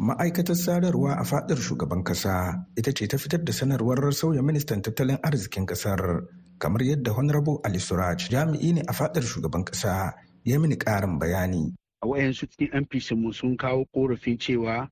Ma'aikatar 0.00 0.56
sadarwa 0.56 1.20
a 1.20 1.24
fadar 1.24 1.56
shugaban 1.60 2.00
kasa 2.04 2.64
ita 2.76 2.92
ce 2.96 3.06
ta 3.06 3.18
fitar 3.20 3.44
da 3.44 3.52
sanarwar 3.52 4.00
sauya 4.16 4.42
ministan 4.42 4.80
tattalin 4.82 5.18
arzikin 5.22 5.66
ƙasar 5.66 6.24
kamar 6.60 6.82
yadda 6.84 7.12
honorable 7.16 7.56
ali 7.64 7.80
suraj 7.80 8.28
jami'i 8.28 8.72
ne 8.76 8.82
a 8.88 8.92
fadar 8.92 9.22
shugaban 9.24 9.64
kasa 9.64 10.12
ya 10.44 10.58
mini 10.60 10.76
karin 10.76 11.18
bayani. 11.18 11.72
A 12.02 12.06
wayansu 12.06 12.46
cikin 12.46 12.68
npc 12.84 13.12
mu 13.16 13.32
sun 13.32 13.56
kawo 13.56 13.84
korafin 13.94 14.38
cewa 14.38 14.88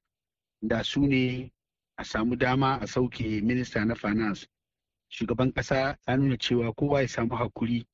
da 0.62 0.82
su 0.84 1.00
ne 1.06 1.52
a 1.96 2.04
samu 2.04 2.37
dama 2.37 2.78
a 2.80 2.87
sauke 2.87 3.40
minista 3.44 3.84
na 3.84 3.94
finance. 3.94 4.46
Shugaban 5.12 5.52
kasa 5.52 5.96
ya 6.08 6.16
nuna 6.16 6.37
cewa 6.37 6.72
kowa 6.72 7.02
ya 7.02 7.08
samu 7.08 7.37
haƙuri 7.37 7.84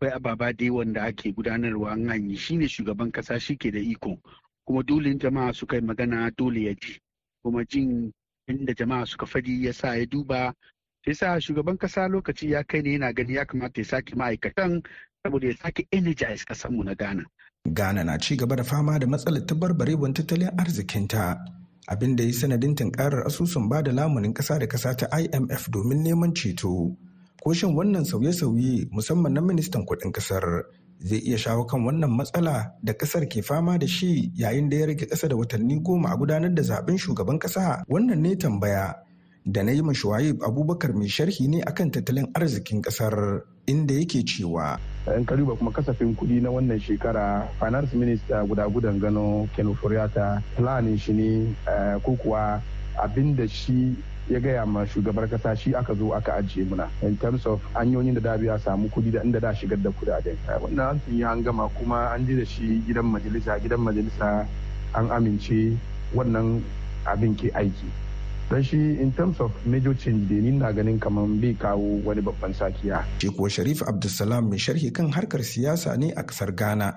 akwai 0.00 0.12
ababa 0.16 0.52
dai 0.52 0.70
wanda 0.70 1.02
ake 1.04 1.32
gudanarwa 1.32 1.92
an 1.92 2.08
hanyi 2.08 2.36
shine 2.36 2.68
shugaban 2.68 3.12
kasa 3.12 3.40
shi 3.40 3.56
ke 3.56 3.70
da 3.70 3.78
iko. 3.78 4.16
Kuma 4.66 4.82
dole 4.82 5.14
jama'a 5.18 5.52
suka 5.54 5.76
yi 5.76 5.82
magana 5.82 6.30
dole 6.36 6.64
ya 6.64 6.74
ji. 6.74 6.98
Kuma 7.44 7.64
jin 7.64 8.12
inda 8.48 8.74
jama'a 8.74 9.06
suka 9.06 9.26
faɗi 9.26 9.64
ya 9.64 9.72
sa 9.72 9.94
ya 9.96 10.06
duba 10.06 10.54
sai 11.04 11.14
sa 11.14 11.40
shugaban 11.40 11.76
kasa 11.78 12.08
lokaci 12.08 12.50
ya 12.54 12.62
kai 12.64 12.82
ne 12.82 12.92
yana 12.92 13.12
gani 13.12 13.34
ya 13.34 13.44
kamata 13.44 13.80
ya 13.80 13.84
sake 13.84 14.14
ma'aikatan 14.14 14.82
saboda 15.22 15.46
ya 15.48 15.56
sake 15.56 15.86
energize 15.90 16.44
kasanmu 16.44 16.84
na 16.84 16.94
Ghana. 16.94 17.24
Ghana 17.68 18.04
na 18.04 18.18
ci 18.18 18.36
gaba 18.36 18.56
da 18.56 18.62
fama 18.64 18.98
da 18.98 19.06
matsalar 19.06 19.42
tabarbarewar 19.46 20.12
tattalin 20.14 20.50
arzikinta 20.58 21.38
abin 21.88 22.16
da 22.16 22.24
ya 22.24 22.32
sanadin 22.32 22.74
tunkarar 22.74 23.26
asusun 23.26 23.68
ba 23.68 23.82
da 23.82 23.90
lamunin 23.92 24.32
kasa 24.34 24.58
da 24.58 24.66
kasa 24.66 24.94
ta 24.94 25.06
IMF 25.18 25.70
domin 25.70 26.02
neman 26.06 26.34
ceto. 26.34 26.94
Ko 27.42 27.52
shin 27.52 27.74
wannan 27.74 28.04
sauye-sauye 28.06 28.86
musamman 28.94 29.32
na 29.34 29.40
ministan 29.40 29.82
kuɗin 29.86 30.12
ƙasar 30.14 30.62
zai 31.02 31.18
iya 31.18 31.38
shawo 31.38 31.66
kan 31.66 31.82
wannan 31.82 32.10
matsala 32.14 32.78
da 32.82 32.92
ƙasar 32.94 33.26
ke 33.26 33.42
fama 33.42 33.78
da 33.78 33.86
shi 33.86 34.30
yayin 34.38 34.70
da 34.70 34.76
ya 34.76 34.86
rage 34.86 35.06
ƙasa 35.10 35.28
da 35.28 35.34
watanni 35.36 35.82
goma 35.82 36.14
a 36.14 36.16
gudanar 36.16 36.54
da 36.54 36.62
zaɓen 36.62 36.94
shugaban 36.98 37.38
ƙasa 37.42 37.82
wannan 37.90 38.22
ne 38.22 38.36
tambaya 38.38 38.94
da 39.46 39.62
na 39.62 39.72
yi 39.72 39.82
Shuaib 39.94 40.42
abubakar 40.42 40.94
mai 40.94 41.08
sharhi 41.08 41.48
ne 41.48 41.62
akan 41.62 41.90
tattalin 41.90 42.30
arzikin 42.34 42.82
ƙasar 42.82 43.42
inda 43.66 43.94
yake 43.94 44.22
cewa 44.24 44.78
in 45.16 45.24
ka 45.26 45.34
duba 45.36 45.56
kuma 45.58 45.70
kasafin 45.72 46.14
kuɗi 46.14 46.42
na 46.42 46.50
wannan 46.50 46.78
shekara 46.78 47.48
finance 47.58 47.92
minister 47.94 48.44
guda 48.46 48.68
gudan 48.70 49.00
gano 49.00 49.48
kenu 49.56 49.74
furiata 49.74 50.42
planin 50.56 50.98
shi 50.98 51.12
ne 51.12 51.56
ko 52.02 52.14
kuwa 52.22 52.62
abin 53.02 53.34
da 53.36 53.46
shi 53.48 53.96
ya 54.30 54.38
gaya 54.38 54.62
ma 54.66 54.86
shugabar 54.86 55.26
kasa 55.26 55.56
shi 55.56 55.74
aka 55.74 55.94
zo 55.94 56.14
aka 56.14 56.38
ajiye 56.38 56.62
muna. 56.64 56.86
In 57.02 57.16
terms 57.18 57.42
of 57.46 57.58
hanyoyin 57.74 58.14
da 58.14 58.20
da 58.20 58.38
biya 58.38 58.58
samu 58.62 58.88
kuɗi 58.88 59.10
da 59.12 59.20
inda 59.26 59.40
da 59.40 59.52
shigar 59.54 59.78
da 59.82 59.90
kuɗaɗen 59.90 60.36
wannan 60.62 60.94
an 60.94 61.00
yi 61.10 61.24
an 61.24 61.42
gama 61.42 61.68
kuma 61.74 62.14
an 62.14 62.22
ji 62.26 62.36
da 62.38 62.44
shi 62.44 62.78
gidan 62.86 63.10
majalisa 63.10 63.58
gidan 63.58 63.80
majalisa 63.82 64.46
an 64.94 65.10
amince 65.10 65.74
wannan 66.14 66.62
abin 67.04 67.34
ke 67.36 67.50
aiki. 67.50 67.90
Don 68.52 68.60
shi 68.62 68.76
in 69.00 69.08
terms 69.16 69.40
of 69.40 69.48
major 69.64 69.94
change 69.96 70.28
da 70.28 70.36
ni 70.44 70.50
na 70.52 70.68
ganin 70.76 71.00
kamar 71.00 71.24
bai 71.40 71.54
kawo 71.56 72.04
wani 72.04 72.20
babban 72.20 72.52
sakiya. 72.52 73.00
Shi 73.18 73.30
kuwa 73.32 73.48
Sharif 73.48 73.80
Abdulsalam 73.80 74.44
mai 74.52 74.58
sharhi 74.60 74.92
kan 74.92 75.08
harkar 75.08 75.40
siyasa 75.40 75.96
ne 75.96 76.12
a 76.12 76.20
ƙasar 76.22 76.52
Ghana. 76.54 76.88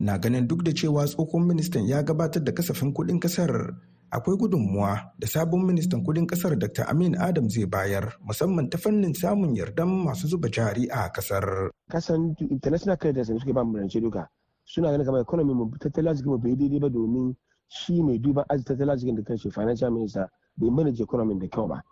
Na 0.00 0.18
ganin 0.18 0.48
duk 0.50 0.64
da 0.66 0.72
cewa 0.74 1.06
tsohon 1.06 1.46
ministan 1.46 1.86
ya 1.86 2.02
gabatar 2.02 2.42
da 2.42 2.50
kasafin 2.52 2.90
kuɗin 2.92 3.20
ƙasar 3.22 3.78
akwai 4.10 4.36
gudunmuwa 4.36 5.14
da 5.18 5.26
sabon 5.26 5.62
ministan 5.66 6.02
kuɗin 6.02 6.26
ƙasar 6.26 6.58
dr 6.58 6.82
amin 6.90 7.14
adam 7.14 7.48
zai 7.48 7.66
bayar 7.66 8.18
musamman 8.26 8.66
ta 8.70 8.78
fannin 8.78 9.14
samun 9.14 9.54
yardan 9.54 9.88
masu 9.88 10.26
zuba 10.28 10.48
jari 10.50 10.88
a 10.90 11.10
ƙasar 11.14 11.70
kasan 11.90 12.34
international 12.50 12.96
credit 12.96 13.26
da 13.26 13.38
suke 13.38 13.52
ba 13.54 13.64
mu 13.64 13.78
rance 13.78 14.00
duka 14.00 14.26
suna 14.64 14.90
ganin 14.90 15.06
kamar 15.06 15.20
economy 15.20 15.54
mu 15.54 15.70
tattalin 15.78 16.10
arziki 16.10 16.26
mu 16.28 16.38
bai 16.38 16.56
daidai 16.56 16.80
ba 16.80 16.88
domin 16.90 17.36
shi 17.68 18.02
mai 18.02 18.18
duban 18.18 18.44
arziki 18.48 18.64
tattalin 18.68 18.90
arzikin 18.90 19.14
da 19.16 19.22
kanshi 19.22 19.50
financial 19.52 19.90
minister 19.90 20.26
bai 20.58 20.70
manage 20.70 21.00
economy 21.02 21.38
da 21.38 21.46
kyau 21.48 21.68
ba. 21.68 21.82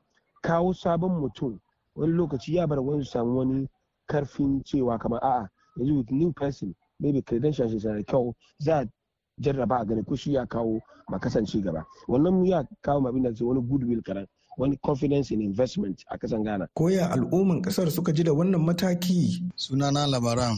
Kawo 0.42 0.72
sabon 0.72 1.20
mutum 1.20 1.58
wani 1.94 2.12
lokaci 2.12 2.54
ya 2.54 2.66
bar 2.66 2.80
wani 2.80 3.04
samu 3.04 3.38
wani 3.38 3.68
ƙarfin 4.08 4.62
cewa 4.64 4.98
kamar 4.98 5.20
a'a 5.22 5.48
yanzu 5.76 5.96
with 5.96 6.10
new 6.10 6.32
person 6.32 6.74
maybe 7.00 7.22
credentials 7.22 7.72
shi 7.72 7.78
da 7.78 8.02
kyau 8.02 8.34
za 8.58 8.84
jarraba 9.40 9.80
a 9.80 9.84
gani 9.84 10.02
ko 10.04 10.14
shi 10.16 10.32
ya 10.34 10.46
kawo 10.46 10.80
ma 11.08 11.18
kasance 11.18 11.60
gaba. 11.62 11.84
Wannan 12.08 12.46
ya 12.46 12.64
kawo 12.82 13.00
ma 13.00 13.08
abin 13.10 13.22
da 13.22 13.44
wani 13.44 13.60
goodwill 13.62 14.02
karan 14.02 14.26
wani 14.56 14.76
confidence 14.82 15.30
in 15.30 15.40
investment 15.42 16.04
a 16.10 16.18
kasan 16.18 16.42
Ghana. 16.44 16.68
Koya 16.74 17.10
al'umman 17.12 17.62
ƙasar 17.62 17.90
suka 17.90 18.12
ji 18.12 18.22
da 18.24 18.32
wannan 18.32 18.60
mataki. 18.64 19.42
Sunana 19.56 20.06
labaran 20.08 20.56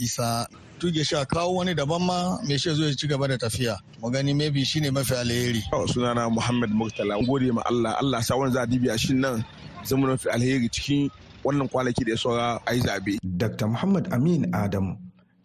Isa 0.00 0.46
tuge 0.78 1.04
sha 1.04 1.24
kawo 1.24 1.54
wani 1.58 1.74
daban 1.74 2.02
ma 2.06 2.38
me 2.46 2.56
shi 2.58 2.70
zo 2.74 2.84
ya 2.84 2.94
ci 2.94 3.06
gaba 3.08 3.28
da 3.28 3.36
tafiya. 3.38 3.76
Mu 4.02 4.10
gani 4.10 4.34
maybe 4.34 4.64
shine 4.64 4.90
mafi 4.92 5.14
alheri. 5.14 5.62
Sunana 5.88 6.30
Muhammad 6.30 6.70
Murtala. 6.70 7.18
Gode 7.26 7.52
ma 7.52 7.62
Allah 7.66 7.96
Allah 7.98 8.22
sa 8.22 8.36
wani 8.36 8.52
za 8.52 8.66
dibiya 8.66 8.98
shi 8.98 9.14
nan 9.14 9.44
zama 9.84 10.08
mafi 10.08 10.28
alheri 10.28 10.68
cikin 10.68 11.10
wannan 11.44 11.68
kwanaki 11.68 12.04
da 12.04 12.12
ya 12.12 12.16
saura 12.18 12.60
a 12.66 12.74
yi 12.74 12.80
zaɓe. 12.82 13.18
Dr. 13.24 13.66
Muhammad 13.68 14.12
Amin 14.12 14.54
Adam 14.54 14.98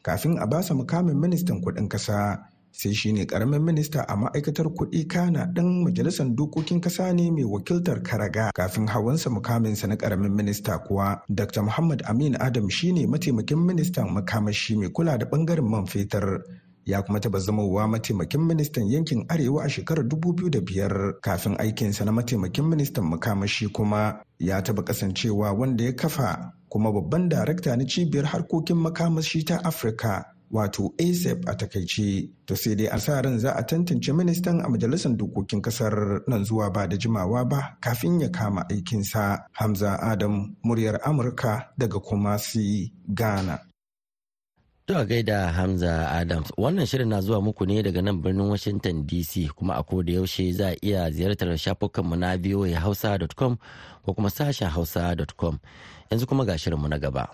kafin 0.03 0.37
a 0.39 0.45
basa 0.47 0.73
mukamin 0.75 1.15
ministan 1.15 1.61
kuɗin 1.63 1.87
ƙasa 1.87 2.43
sai 2.73 2.93
shi 2.93 3.13
ne 3.13 3.25
ƙaramin 3.25 3.61
minista 3.61 4.01
a 4.07 4.15
ma'aikatar 4.15 4.65
kuɗi 4.73 5.07
kana 5.07 5.45
ɗan 5.45 5.83
majalisar 5.83 6.27
dokokin 6.35 6.81
ƙasa 6.81 7.13
ne 7.13 7.31
mai 7.31 7.43
wakiltar 7.43 8.01
karaga. 8.03 8.51
Kafin 8.53 8.87
hawansa 8.87 9.29
mukaminsa 9.29 9.87
na 9.87 9.95
ƙaramin 9.95 10.31
minista 10.33 10.77
kuwa 10.79 11.21
dr 11.29 11.61
muhammad 11.63 12.01
amin 12.05 12.35
adam 12.39 12.69
shi 12.69 12.91
ne 12.91 13.05
mataimakin 13.05 13.57
ministan 13.65 14.09
makamashi 14.09 14.75
mai 14.77 14.89
kula 14.89 15.17
da 15.19 15.25
ɓangaren 15.25 15.69
man 15.69 15.85
fetur. 15.85 16.41
Ya 16.85 17.01
kuma 17.01 17.19
taba 17.19 17.39
zamowa 17.39 17.87
mataimakin 17.87 18.41
ministan 18.41 18.87
yankin 18.91 19.25
arewa 19.29 19.63
a 19.63 19.69
shekarar 19.69 20.03
2005 20.05 21.13
kafin 21.21 21.55
aikinsa 21.59 22.05
na 22.05 22.11
mataimakin 22.11 22.65
ministan 22.69 23.05
makamashi 23.05 23.67
kuma 23.71 24.19
ya 24.39 24.61
taba 24.61 24.83
kasancewa 24.83 25.53
wanda 25.53 25.83
ya 25.83 25.91
kafa 25.93 26.53
kuma 26.69 26.91
babban 26.91 27.29
darakta 27.29 27.77
na 27.77 27.85
cibiyar 27.85 28.25
harkokin 28.25 28.77
makamashi 28.77 29.43
ta 29.45 29.61
afirka. 29.63 30.32
Wato 30.51 30.93
asap 30.99 31.47
a 31.49 31.53
taƙaice. 31.55 32.29
To 32.45 32.55
sai 32.55 32.75
dai 32.75 32.87
a 32.87 32.99
sa 32.99 33.21
ran 33.21 33.39
za 33.39 33.51
a 33.55 33.63
tantance 33.63 34.11
ministan 34.13 34.61
a 34.61 34.69
majalisar 34.69 35.15
dokokin 35.17 35.61
ƙasar 35.61 36.21
nan 36.27 36.45
zuwa 36.45 36.73
ba 36.73 36.87
da 36.87 36.97
jimawa 36.97 37.45
ba 37.49 37.77
kafin 37.81 38.19
ya 38.21 38.29
kama 38.29 38.65
aikinsa. 38.69 39.45
Hamza 39.53 39.97
adam 40.01 40.55
muryar 40.65 40.99
amurka 41.03 41.69
daga 41.77 41.99
kumasi 41.99 42.91
ghana. 43.13 43.59
To 44.85 45.05
gaida 45.05 45.47
Hamza 45.55 46.11
Adams 46.11 46.51
wannan 46.57 46.85
shirin 46.85 47.07
na 47.07 47.21
zuwa 47.21 47.41
muku 47.41 47.65
ne 47.65 47.81
daga 47.83 48.01
nan 48.03 48.19
birnin 48.21 48.49
Washington 48.49 49.07
DC 49.07 49.47
kuma 49.55 49.73
a 49.79 49.83
koda 49.83 50.11
yaushe 50.11 50.51
za 50.51 50.71
a 50.71 50.77
iya 50.83 51.07
ziyartar 51.11 51.55
shafukanmu 51.57 52.15
na 52.19 52.35
voahausa.com 52.37 53.55
ko 54.05 54.13
kuma 54.13 54.29
sashen 54.29 54.67
hausa.com 54.67 55.59
yanzu 56.11 56.27
kuma 56.27 56.43
ga 56.45 56.57
shirinmu 56.57 56.87
na 56.89 56.99
gaba. 56.99 57.29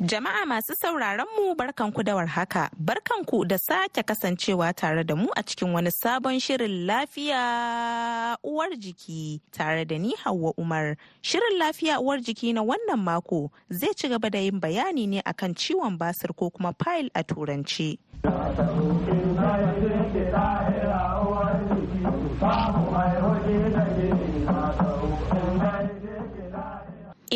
Jama'a 0.00 0.44
masu 0.46 0.74
sauraron 0.76 1.24
mu 1.36 1.54
barkanku 1.56 2.04
da 2.04 2.14
warhaka, 2.14 2.68
barkanku 2.78 3.46
da 3.48 3.56
sake 3.58 4.02
kasancewa 4.02 4.70
tare 4.76 5.02
da 5.04 5.14
mu 5.16 5.28
a 5.34 5.42
cikin 5.42 5.72
wani 5.72 5.88
sabon 5.90 6.38
shirin 6.38 6.84
lafiya 6.86 8.36
uwar 8.44 8.76
jiki 8.76 9.40
tare 9.50 9.86
da 9.86 9.96
ni 9.98 10.12
Hauwa 10.22 10.52
Umar. 10.58 10.96
Shirin 11.22 11.56
lafiya 11.58 11.98
uwar 12.00 12.20
jiki 12.20 12.52
na 12.52 12.60
wannan 12.62 13.00
mako 13.00 13.50
zai 13.70 13.94
ci 13.96 14.08
gaba 14.08 14.28
da 14.30 14.38
yin 14.38 14.60
bayani 14.60 15.06
ne 15.08 15.22
akan 15.24 15.54
ciwon 15.54 15.96
basir 15.96 16.28
ko 16.36 16.50
kuma 16.50 16.74
file 16.76 17.08
a 17.14 17.24
turanci. 17.24 17.96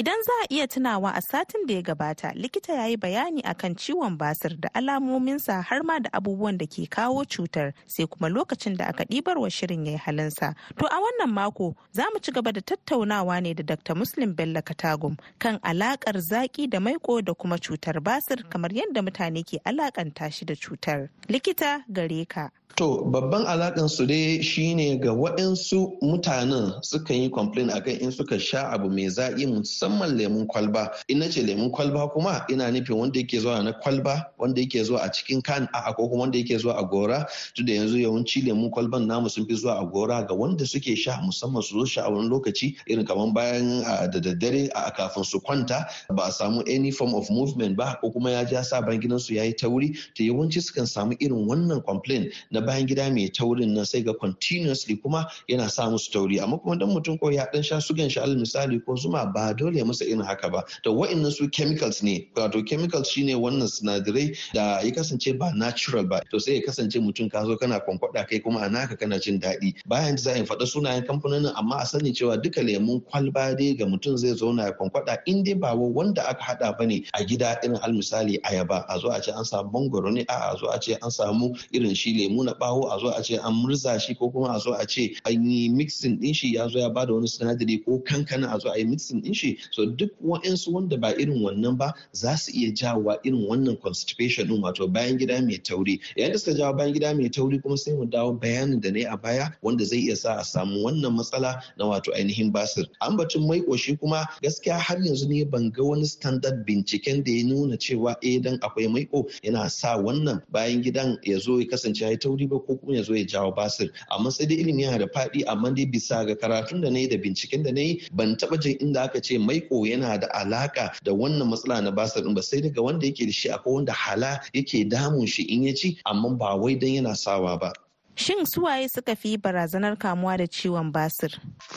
Idan 0.01 0.23
za 0.23 0.33
a 0.43 0.47
iya 0.55 0.67
tunawa 0.67 1.13
a 1.15 1.21
satin 1.21 1.67
da 1.67 1.75
ya 1.75 1.83
gabata 1.83 2.33
likita 2.35 2.73
ya 2.73 2.87
yi 2.87 2.97
bayani 2.97 3.43
akan 3.43 3.75
ciwon 3.77 4.17
basir 4.17 4.57
da 4.61 4.69
alamominsa 4.75 5.63
har 5.63 5.83
ma 5.85 5.99
da 6.01 6.09
abubuwan 6.13 6.57
da 6.59 6.65
ke 6.67 6.89
kawo 6.89 7.25
cutar 7.29 7.75
sai 7.87 8.07
kuma 8.07 8.29
lokacin 8.29 8.77
da 8.77 8.87
aka 8.89 9.05
ɗibar 9.05 9.37
wa 9.39 9.51
shirin 9.51 9.85
ya 9.87 9.93
yi 9.93 9.99
halinsa. 9.99 10.55
To 10.79 10.87
a 10.87 10.97
wannan 10.97 11.29
mako 11.35 11.77
za 11.93 12.07
mu 12.15 12.19
ci 12.19 12.33
gaba 12.33 12.53
da 12.53 12.61
tattaunawa 12.61 13.43
ne 13.43 13.53
da 13.53 13.63
Dr. 13.63 13.95
Muslim 13.95 14.33
Bello 14.33 14.63
Katagum 14.63 15.19
kan 15.39 15.59
alakar 15.61 16.17
zaƙi 16.17 16.71
da 16.71 16.81
maiko 16.81 17.21
da 17.23 17.35
kuma 17.35 17.59
cutar 17.59 18.01
basir 18.01 18.49
kamar 18.49 18.71
yadda 18.73 19.03
mutane 19.05 19.45
ke 19.45 19.61
alakanta 19.69 20.33
shi 20.33 20.47
da 20.47 20.55
cutar. 20.55 21.11
Likita 21.29 21.85
gare 21.93 22.25
ka. 22.25 22.49
To 22.77 23.05
babban 23.05 23.45
alakan 23.45 23.91
su 23.91 24.07
dai 24.07 24.41
shine 24.43 24.97
ga 25.01 25.11
waɗansu 25.13 25.99
mutanen 26.03 26.81
sukan 26.83 27.17
yi 27.17 27.29
complain 27.29 27.69
akan 27.69 28.01
in 28.01 28.11
suka 28.13 28.39
sha 28.39 28.71
abu 28.73 28.89
mai 28.89 29.05
zaƙi 29.11 29.45
musamman 29.47 30.17
lemun 30.17 30.47
kwalba. 30.49 30.89
In 31.09 31.19
na 31.19 31.27
ce 31.29 31.43
lemun 31.43 31.71
kwalba 31.71 32.09
kuma 32.13 32.45
ina 32.49 32.71
nufin 32.71 32.97
wanda 32.97 33.19
yake 33.21 33.39
zuwa 33.41 33.63
na 33.65 33.73
kwalba 33.73 34.25
wanda 34.39 34.61
yake 34.63 34.83
zuwa 34.85 35.01
a 35.05 35.11
cikin 35.11 35.43
kan 35.45 35.69
a 35.75 35.93
ko 35.93 36.09
kuma 36.09 36.23
wanda 36.23 36.39
yake 36.39 36.57
zuwa 36.59 36.79
a 36.81 36.85
gora. 36.89 37.27
Tun 37.55 37.67
da 37.67 37.73
yanzu 37.75 37.99
yawanci 38.01 38.41
lemun 38.47 38.71
kwalban 38.71 39.07
namu 39.07 39.29
sun 39.29 39.45
fi 39.47 39.55
zuwa 39.57 39.83
a 39.83 39.85
gora 39.85 40.25
ga 40.27 40.35
wanda 40.35 40.65
suke 40.65 40.97
sha 40.97 41.21
musamman 41.21 41.63
su 41.63 41.79
zo 41.81 41.85
sha 41.85 42.03
a 42.07 42.11
wani 42.11 42.29
lokaci 42.31 42.77
irin 42.89 43.05
kamar 43.05 43.33
bayan 43.35 43.83
da 44.11 44.21
daddare 44.21 44.71
a 44.75 44.91
kafin 44.91 45.25
su 45.25 45.39
kwanta. 45.41 45.85
Ba 46.15 46.29
a 46.29 46.33
samu 46.33 46.63
any 46.67 46.91
form 46.91 47.15
of 47.15 47.29
movement 47.31 47.77
ba 47.77 47.99
ko 48.01 48.11
kuma 48.11 48.31
ya 48.31 48.45
ja 48.45 48.63
sa 48.63 48.81
bayan 48.81 49.03
gidansu 49.03 49.35
ya 49.35 49.43
yi 49.45 49.53
tauri. 49.53 49.93
To 50.15 50.23
yawanci 50.25 50.63
sukan 50.65 50.87
samu 50.89 51.13
irin 51.21 51.47
wannan 51.47 51.85
complain 51.85 52.31
na 52.51 52.60
bayan 52.61 52.87
gida 52.87 53.11
mai 53.13 53.29
taurin 53.29 53.75
nan 53.75 53.85
sai 53.85 54.01
ga 54.03 54.13
continuously 54.15 54.97
kuma 54.97 55.27
yana 55.49 55.69
sa 55.71 55.89
musu 55.89 56.11
tauri. 56.13 56.41
Amma 56.43 56.59
kuma 56.59 56.77
dan 56.77 56.89
mutum 56.91 57.19
ko 57.21 57.29
ya 57.31 57.47
dan 57.53 57.63
sha 57.63 57.77
sugan 57.77 58.11
shi 58.11 58.21
alal 58.21 58.37
misali 58.37 58.85
ko 58.85 58.95
zuma 58.97 59.27
ba 59.33 59.55
dole 59.55 59.77
ya 59.79 59.85
masa 59.85 60.05
irin 60.05 60.25
haka 60.25 60.49
ba. 60.51 60.65
To 60.85 60.93
wa'annan 60.93 61.33
su 61.33 61.49
chemicals 61.49 62.03
ne. 62.03 62.29
Wato 62.37 62.67
chemicals 62.67 63.09
shine 63.11 63.35
wannan 63.35 63.69
sinadarai 63.69 64.37
da 64.55 64.81
ya 64.81 64.91
kasance 64.93 65.39
ba 65.39 65.53
natural 65.55 66.05
ba. 66.05 66.21
To 66.31 66.39
sai 66.39 66.53
ya 66.59 66.63
kasance 66.67 66.97
mutum 67.01 67.31
ka 67.31 67.45
zo 67.45 67.57
kana 67.57 67.81
kwankwada 67.81 68.29
kai 68.29 68.39
kuma 68.41 68.61
a 68.61 68.69
naka 68.69 68.97
kana 68.97 69.19
jin 69.19 69.41
daɗi. 69.41 69.75
Bayan 69.87 70.17
za 70.17 70.33
a 70.33 70.43
faɗa 70.45 70.67
sunayen 70.67 71.07
kamfanonin 71.07 71.53
amma 71.57 71.77
a 71.83 71.87
sani 71.87 72.13
cewa 72.13 72.41
duka 72.43 72.61
lemun 72.63 73.01
kwalba 73.05 73.57
dai 73.57 73.75
ga 73.75 73.85
mutum 73.87 74.17
zai 74.17 74.35
zauna 74.35 74.65
ya 74.65 74.73
kwankwada 74.73 75.19
in 75.27 75.43
dai 75.45 75.55
ba 75.55 75.75
wanda 75.75 76.23
aka 76.29 76.43
hada 76.43 76.73
ba 76.79 76.87
ne 76.87 77.05
a 77.15 77.25
gida 77.25 77.59
irin 77.65 77.79
al 77.83 77.93
misali 77.93 78.39
ayaba. 78.43 78.85
A 78.89 78.99
zo 78.99 79.09
a 79.11 79.21
ce 79.21 79.31
an 79.33 79.45
samu 79.45 79.71
mangoro 79.73 80.13
ne? 80.13 80.25
A 80.29 80.57
zo 80.57 80.67
a 80.69 80.79
ce 80.79 80.95
an 81.03 81.11
samu 81.11 81.55
irin 81.73 81.95
shi 81.95 82.15
lemu 82.15 82.45
na 82.51 82.55
bawo 82.59 82.91
a 82.93 82.99
zo 82.99 83.09
a 83.15 83.23
ce 83.23 83.39
an 83.39 83.55
murza 83.55 83.99
shi 84.01 84.15
ko 84.15 84.31
kuma 84.31 84.55
a 84.55 84.59
zo 84.59 84.73
a 84.75 84.85
ce 84.87 85.15
an 85.25 85.45
yi 85.51 85.69
mixing 85.69 86.19
din 86.21 86.35
shi 86.35 86.55
ya 86.55 86.69
zo 86.69 86.79
ya 86.79 86.89
ba 86.91 87.07
da 87.07 87.15
wani 87.15 87.27
sinadari 87.29 87.85
ko 87.85 87.99
kankana 88.03 88.53
a 88.55 88.59
zo 88.59 88.71
a 88.71 88.79
yi 88.79 88.85
mixing 88.85 89.21
din 89.23 89.33
shi. 89.33 89.59
So 89.71 89.87
duk 89.87 90.11
wa'ansu 90.23 90.73
wanda 90.73 90.97
ba 90.97 91.15
irin 91.15 91.43
wannan 91.43 91.77
ba 91.79 91.95
za 92.13 92.37
su 92.37 92.51
iya 92.53 92.73
jawowa 92.73 93.19
irin 93.25 93.47
wannan 93.47 93.81
constipation 93.81 94.49
din 94.49 94.63
wato 94.63 94.87
bayan 94.91 95.19
gida 95.19 95.41
mai 95.43 95.59
tauri. 95.59 96.01
Yayin 96.17 96.33
da 96.33 96.39
suka 96.39 96.57
jawo 96.57 96.77
bayan 96.77 96.93
gida 96.95 97.15
mai 97.15 97.29
tauri 97.29 97.63
kuma 97.63 97.77
sai 97.77 97.93
mu 97.95 98.07
dawo 98.07 98.33
bayanin 98.39 98.81
da 98.81 98.91
na 98.91 98.99
yi 98.99 99.05
a 99.07 99.17
baya 99.17 99.51
wanda 99.63 99.85
zai 99.85 99.99
iya 99.99 100.17
sa 100.17 100.35
a 100.41 100.45
samu 100.45 100.83
wannan 100.85 101.15
matsala 101.15 101.63
na 101.79 101.85
wato 101.87 102.13
ainihin 102.15 102.51
basir. 102.53 102.87
An 103.01 103.17
batun 103.17 103.47
mai 103.47 103.61
koshi 103.61 103.99
kuma 104.01 104.27
gaskiya 104.43 104.79
har 104.79 104.97
yanzu 104.99 105.29
ne 105.29 105.45
ban 105.45 105.71
ga 105.71 105.83
wani 105.83 106.05
standard 106.07 106.67
binciken 106.67 107.23
da 107.25 107.31
ya 107.33 107.45
nuna 107.45 107.77
cewa 107.77 108.17
eh 108.23 108.41
dan 108.41 108.59
akwai 108.61 108.89
maiko 108.89 109.27
yana 109.43 109.71
sa 109.71 109.97
wannan 109.97 110.43
bayan 110.51 110.83
gidan 110.83 111.19
ya 111.23 111.39
zo 111.39 111.61
ya 111.61 111.67
kasance 111.67 112.01
ya 112.01 112.11
yi 112.11 112.17
tauri 112.41 112.49
ba 112.49 112.59
ko 112.67 112.77
kuma 112.77 112.97
ya 112.97 113.03
zo 113.03 113.15
ya 113.15 113.25
jawo 113.25 113.53
basir. 113.55 113.91
Amma 114.11 114.31
sai 114.31 114.47
dai 114.47 114.57
ilimi 114.57 114.83
yana 114.83 114.99
da 114.99 115.07
faɗi 115.07 115.45
amma 115.47 115.71
dai 115.75 115.87
bisa 115.87 116.25
ga 116.27 116.35
karatun 116.35 116.81
da 116.83 116.91
na 116.91 116.99
yi 116.99 117.09
da 117.09 117.17
binciken 117.17 117.63
da 117.63 117.73
na 117.73 117.81
yi 117.81 118.03
ban 118.13 118.37
taɓa 118.37 118.61
jin 118.61 118.77
inda 118.81 119.03
aka 119.03 119.21
ce 119.21 119.39
maiko 119.39 119.85
yana 119.87 120.19
da 120.21 120.27
alaka 120.35 120.93
da 121.03 121.13
wannan 121.13 121.49
matsala 121.51 121.83
na 121.83 121.91
basir 121.91 122.23
ba. 122.35 122.43
Sai 122.43 122.61
daga 122.61 122.83
wanda 122.83 123.07
yake 123.07 123.27
da 123.27 123.33
shi 123.33 123.49
akwai 123.49 123.75
wanda 123.75 123.93
hala 123.93 124.41
yake 124.55 124.89
damun 124.89 125.27
shi 125.27 125.43
in 125.43 125.63
ya 125.65 125.75
ci 125.75 125.99
amma 126.07 126.31
ba 126.37 126.57
wai 126.57 126.75
dan 126.75 126.91
yana 126.91 127.17
sawa 127.17 127.59
ba. 127.59 127.73
Shin 128.21 128.45
suwaye 128.45 128.89
suka 128.89 129.17
fi 129.17 129.37
barazanar 129.39 129.97
kamuwa 129.97 130.37
da 130.37 130.47
ciwon 130.47 130.93
basir? 130.93 131.31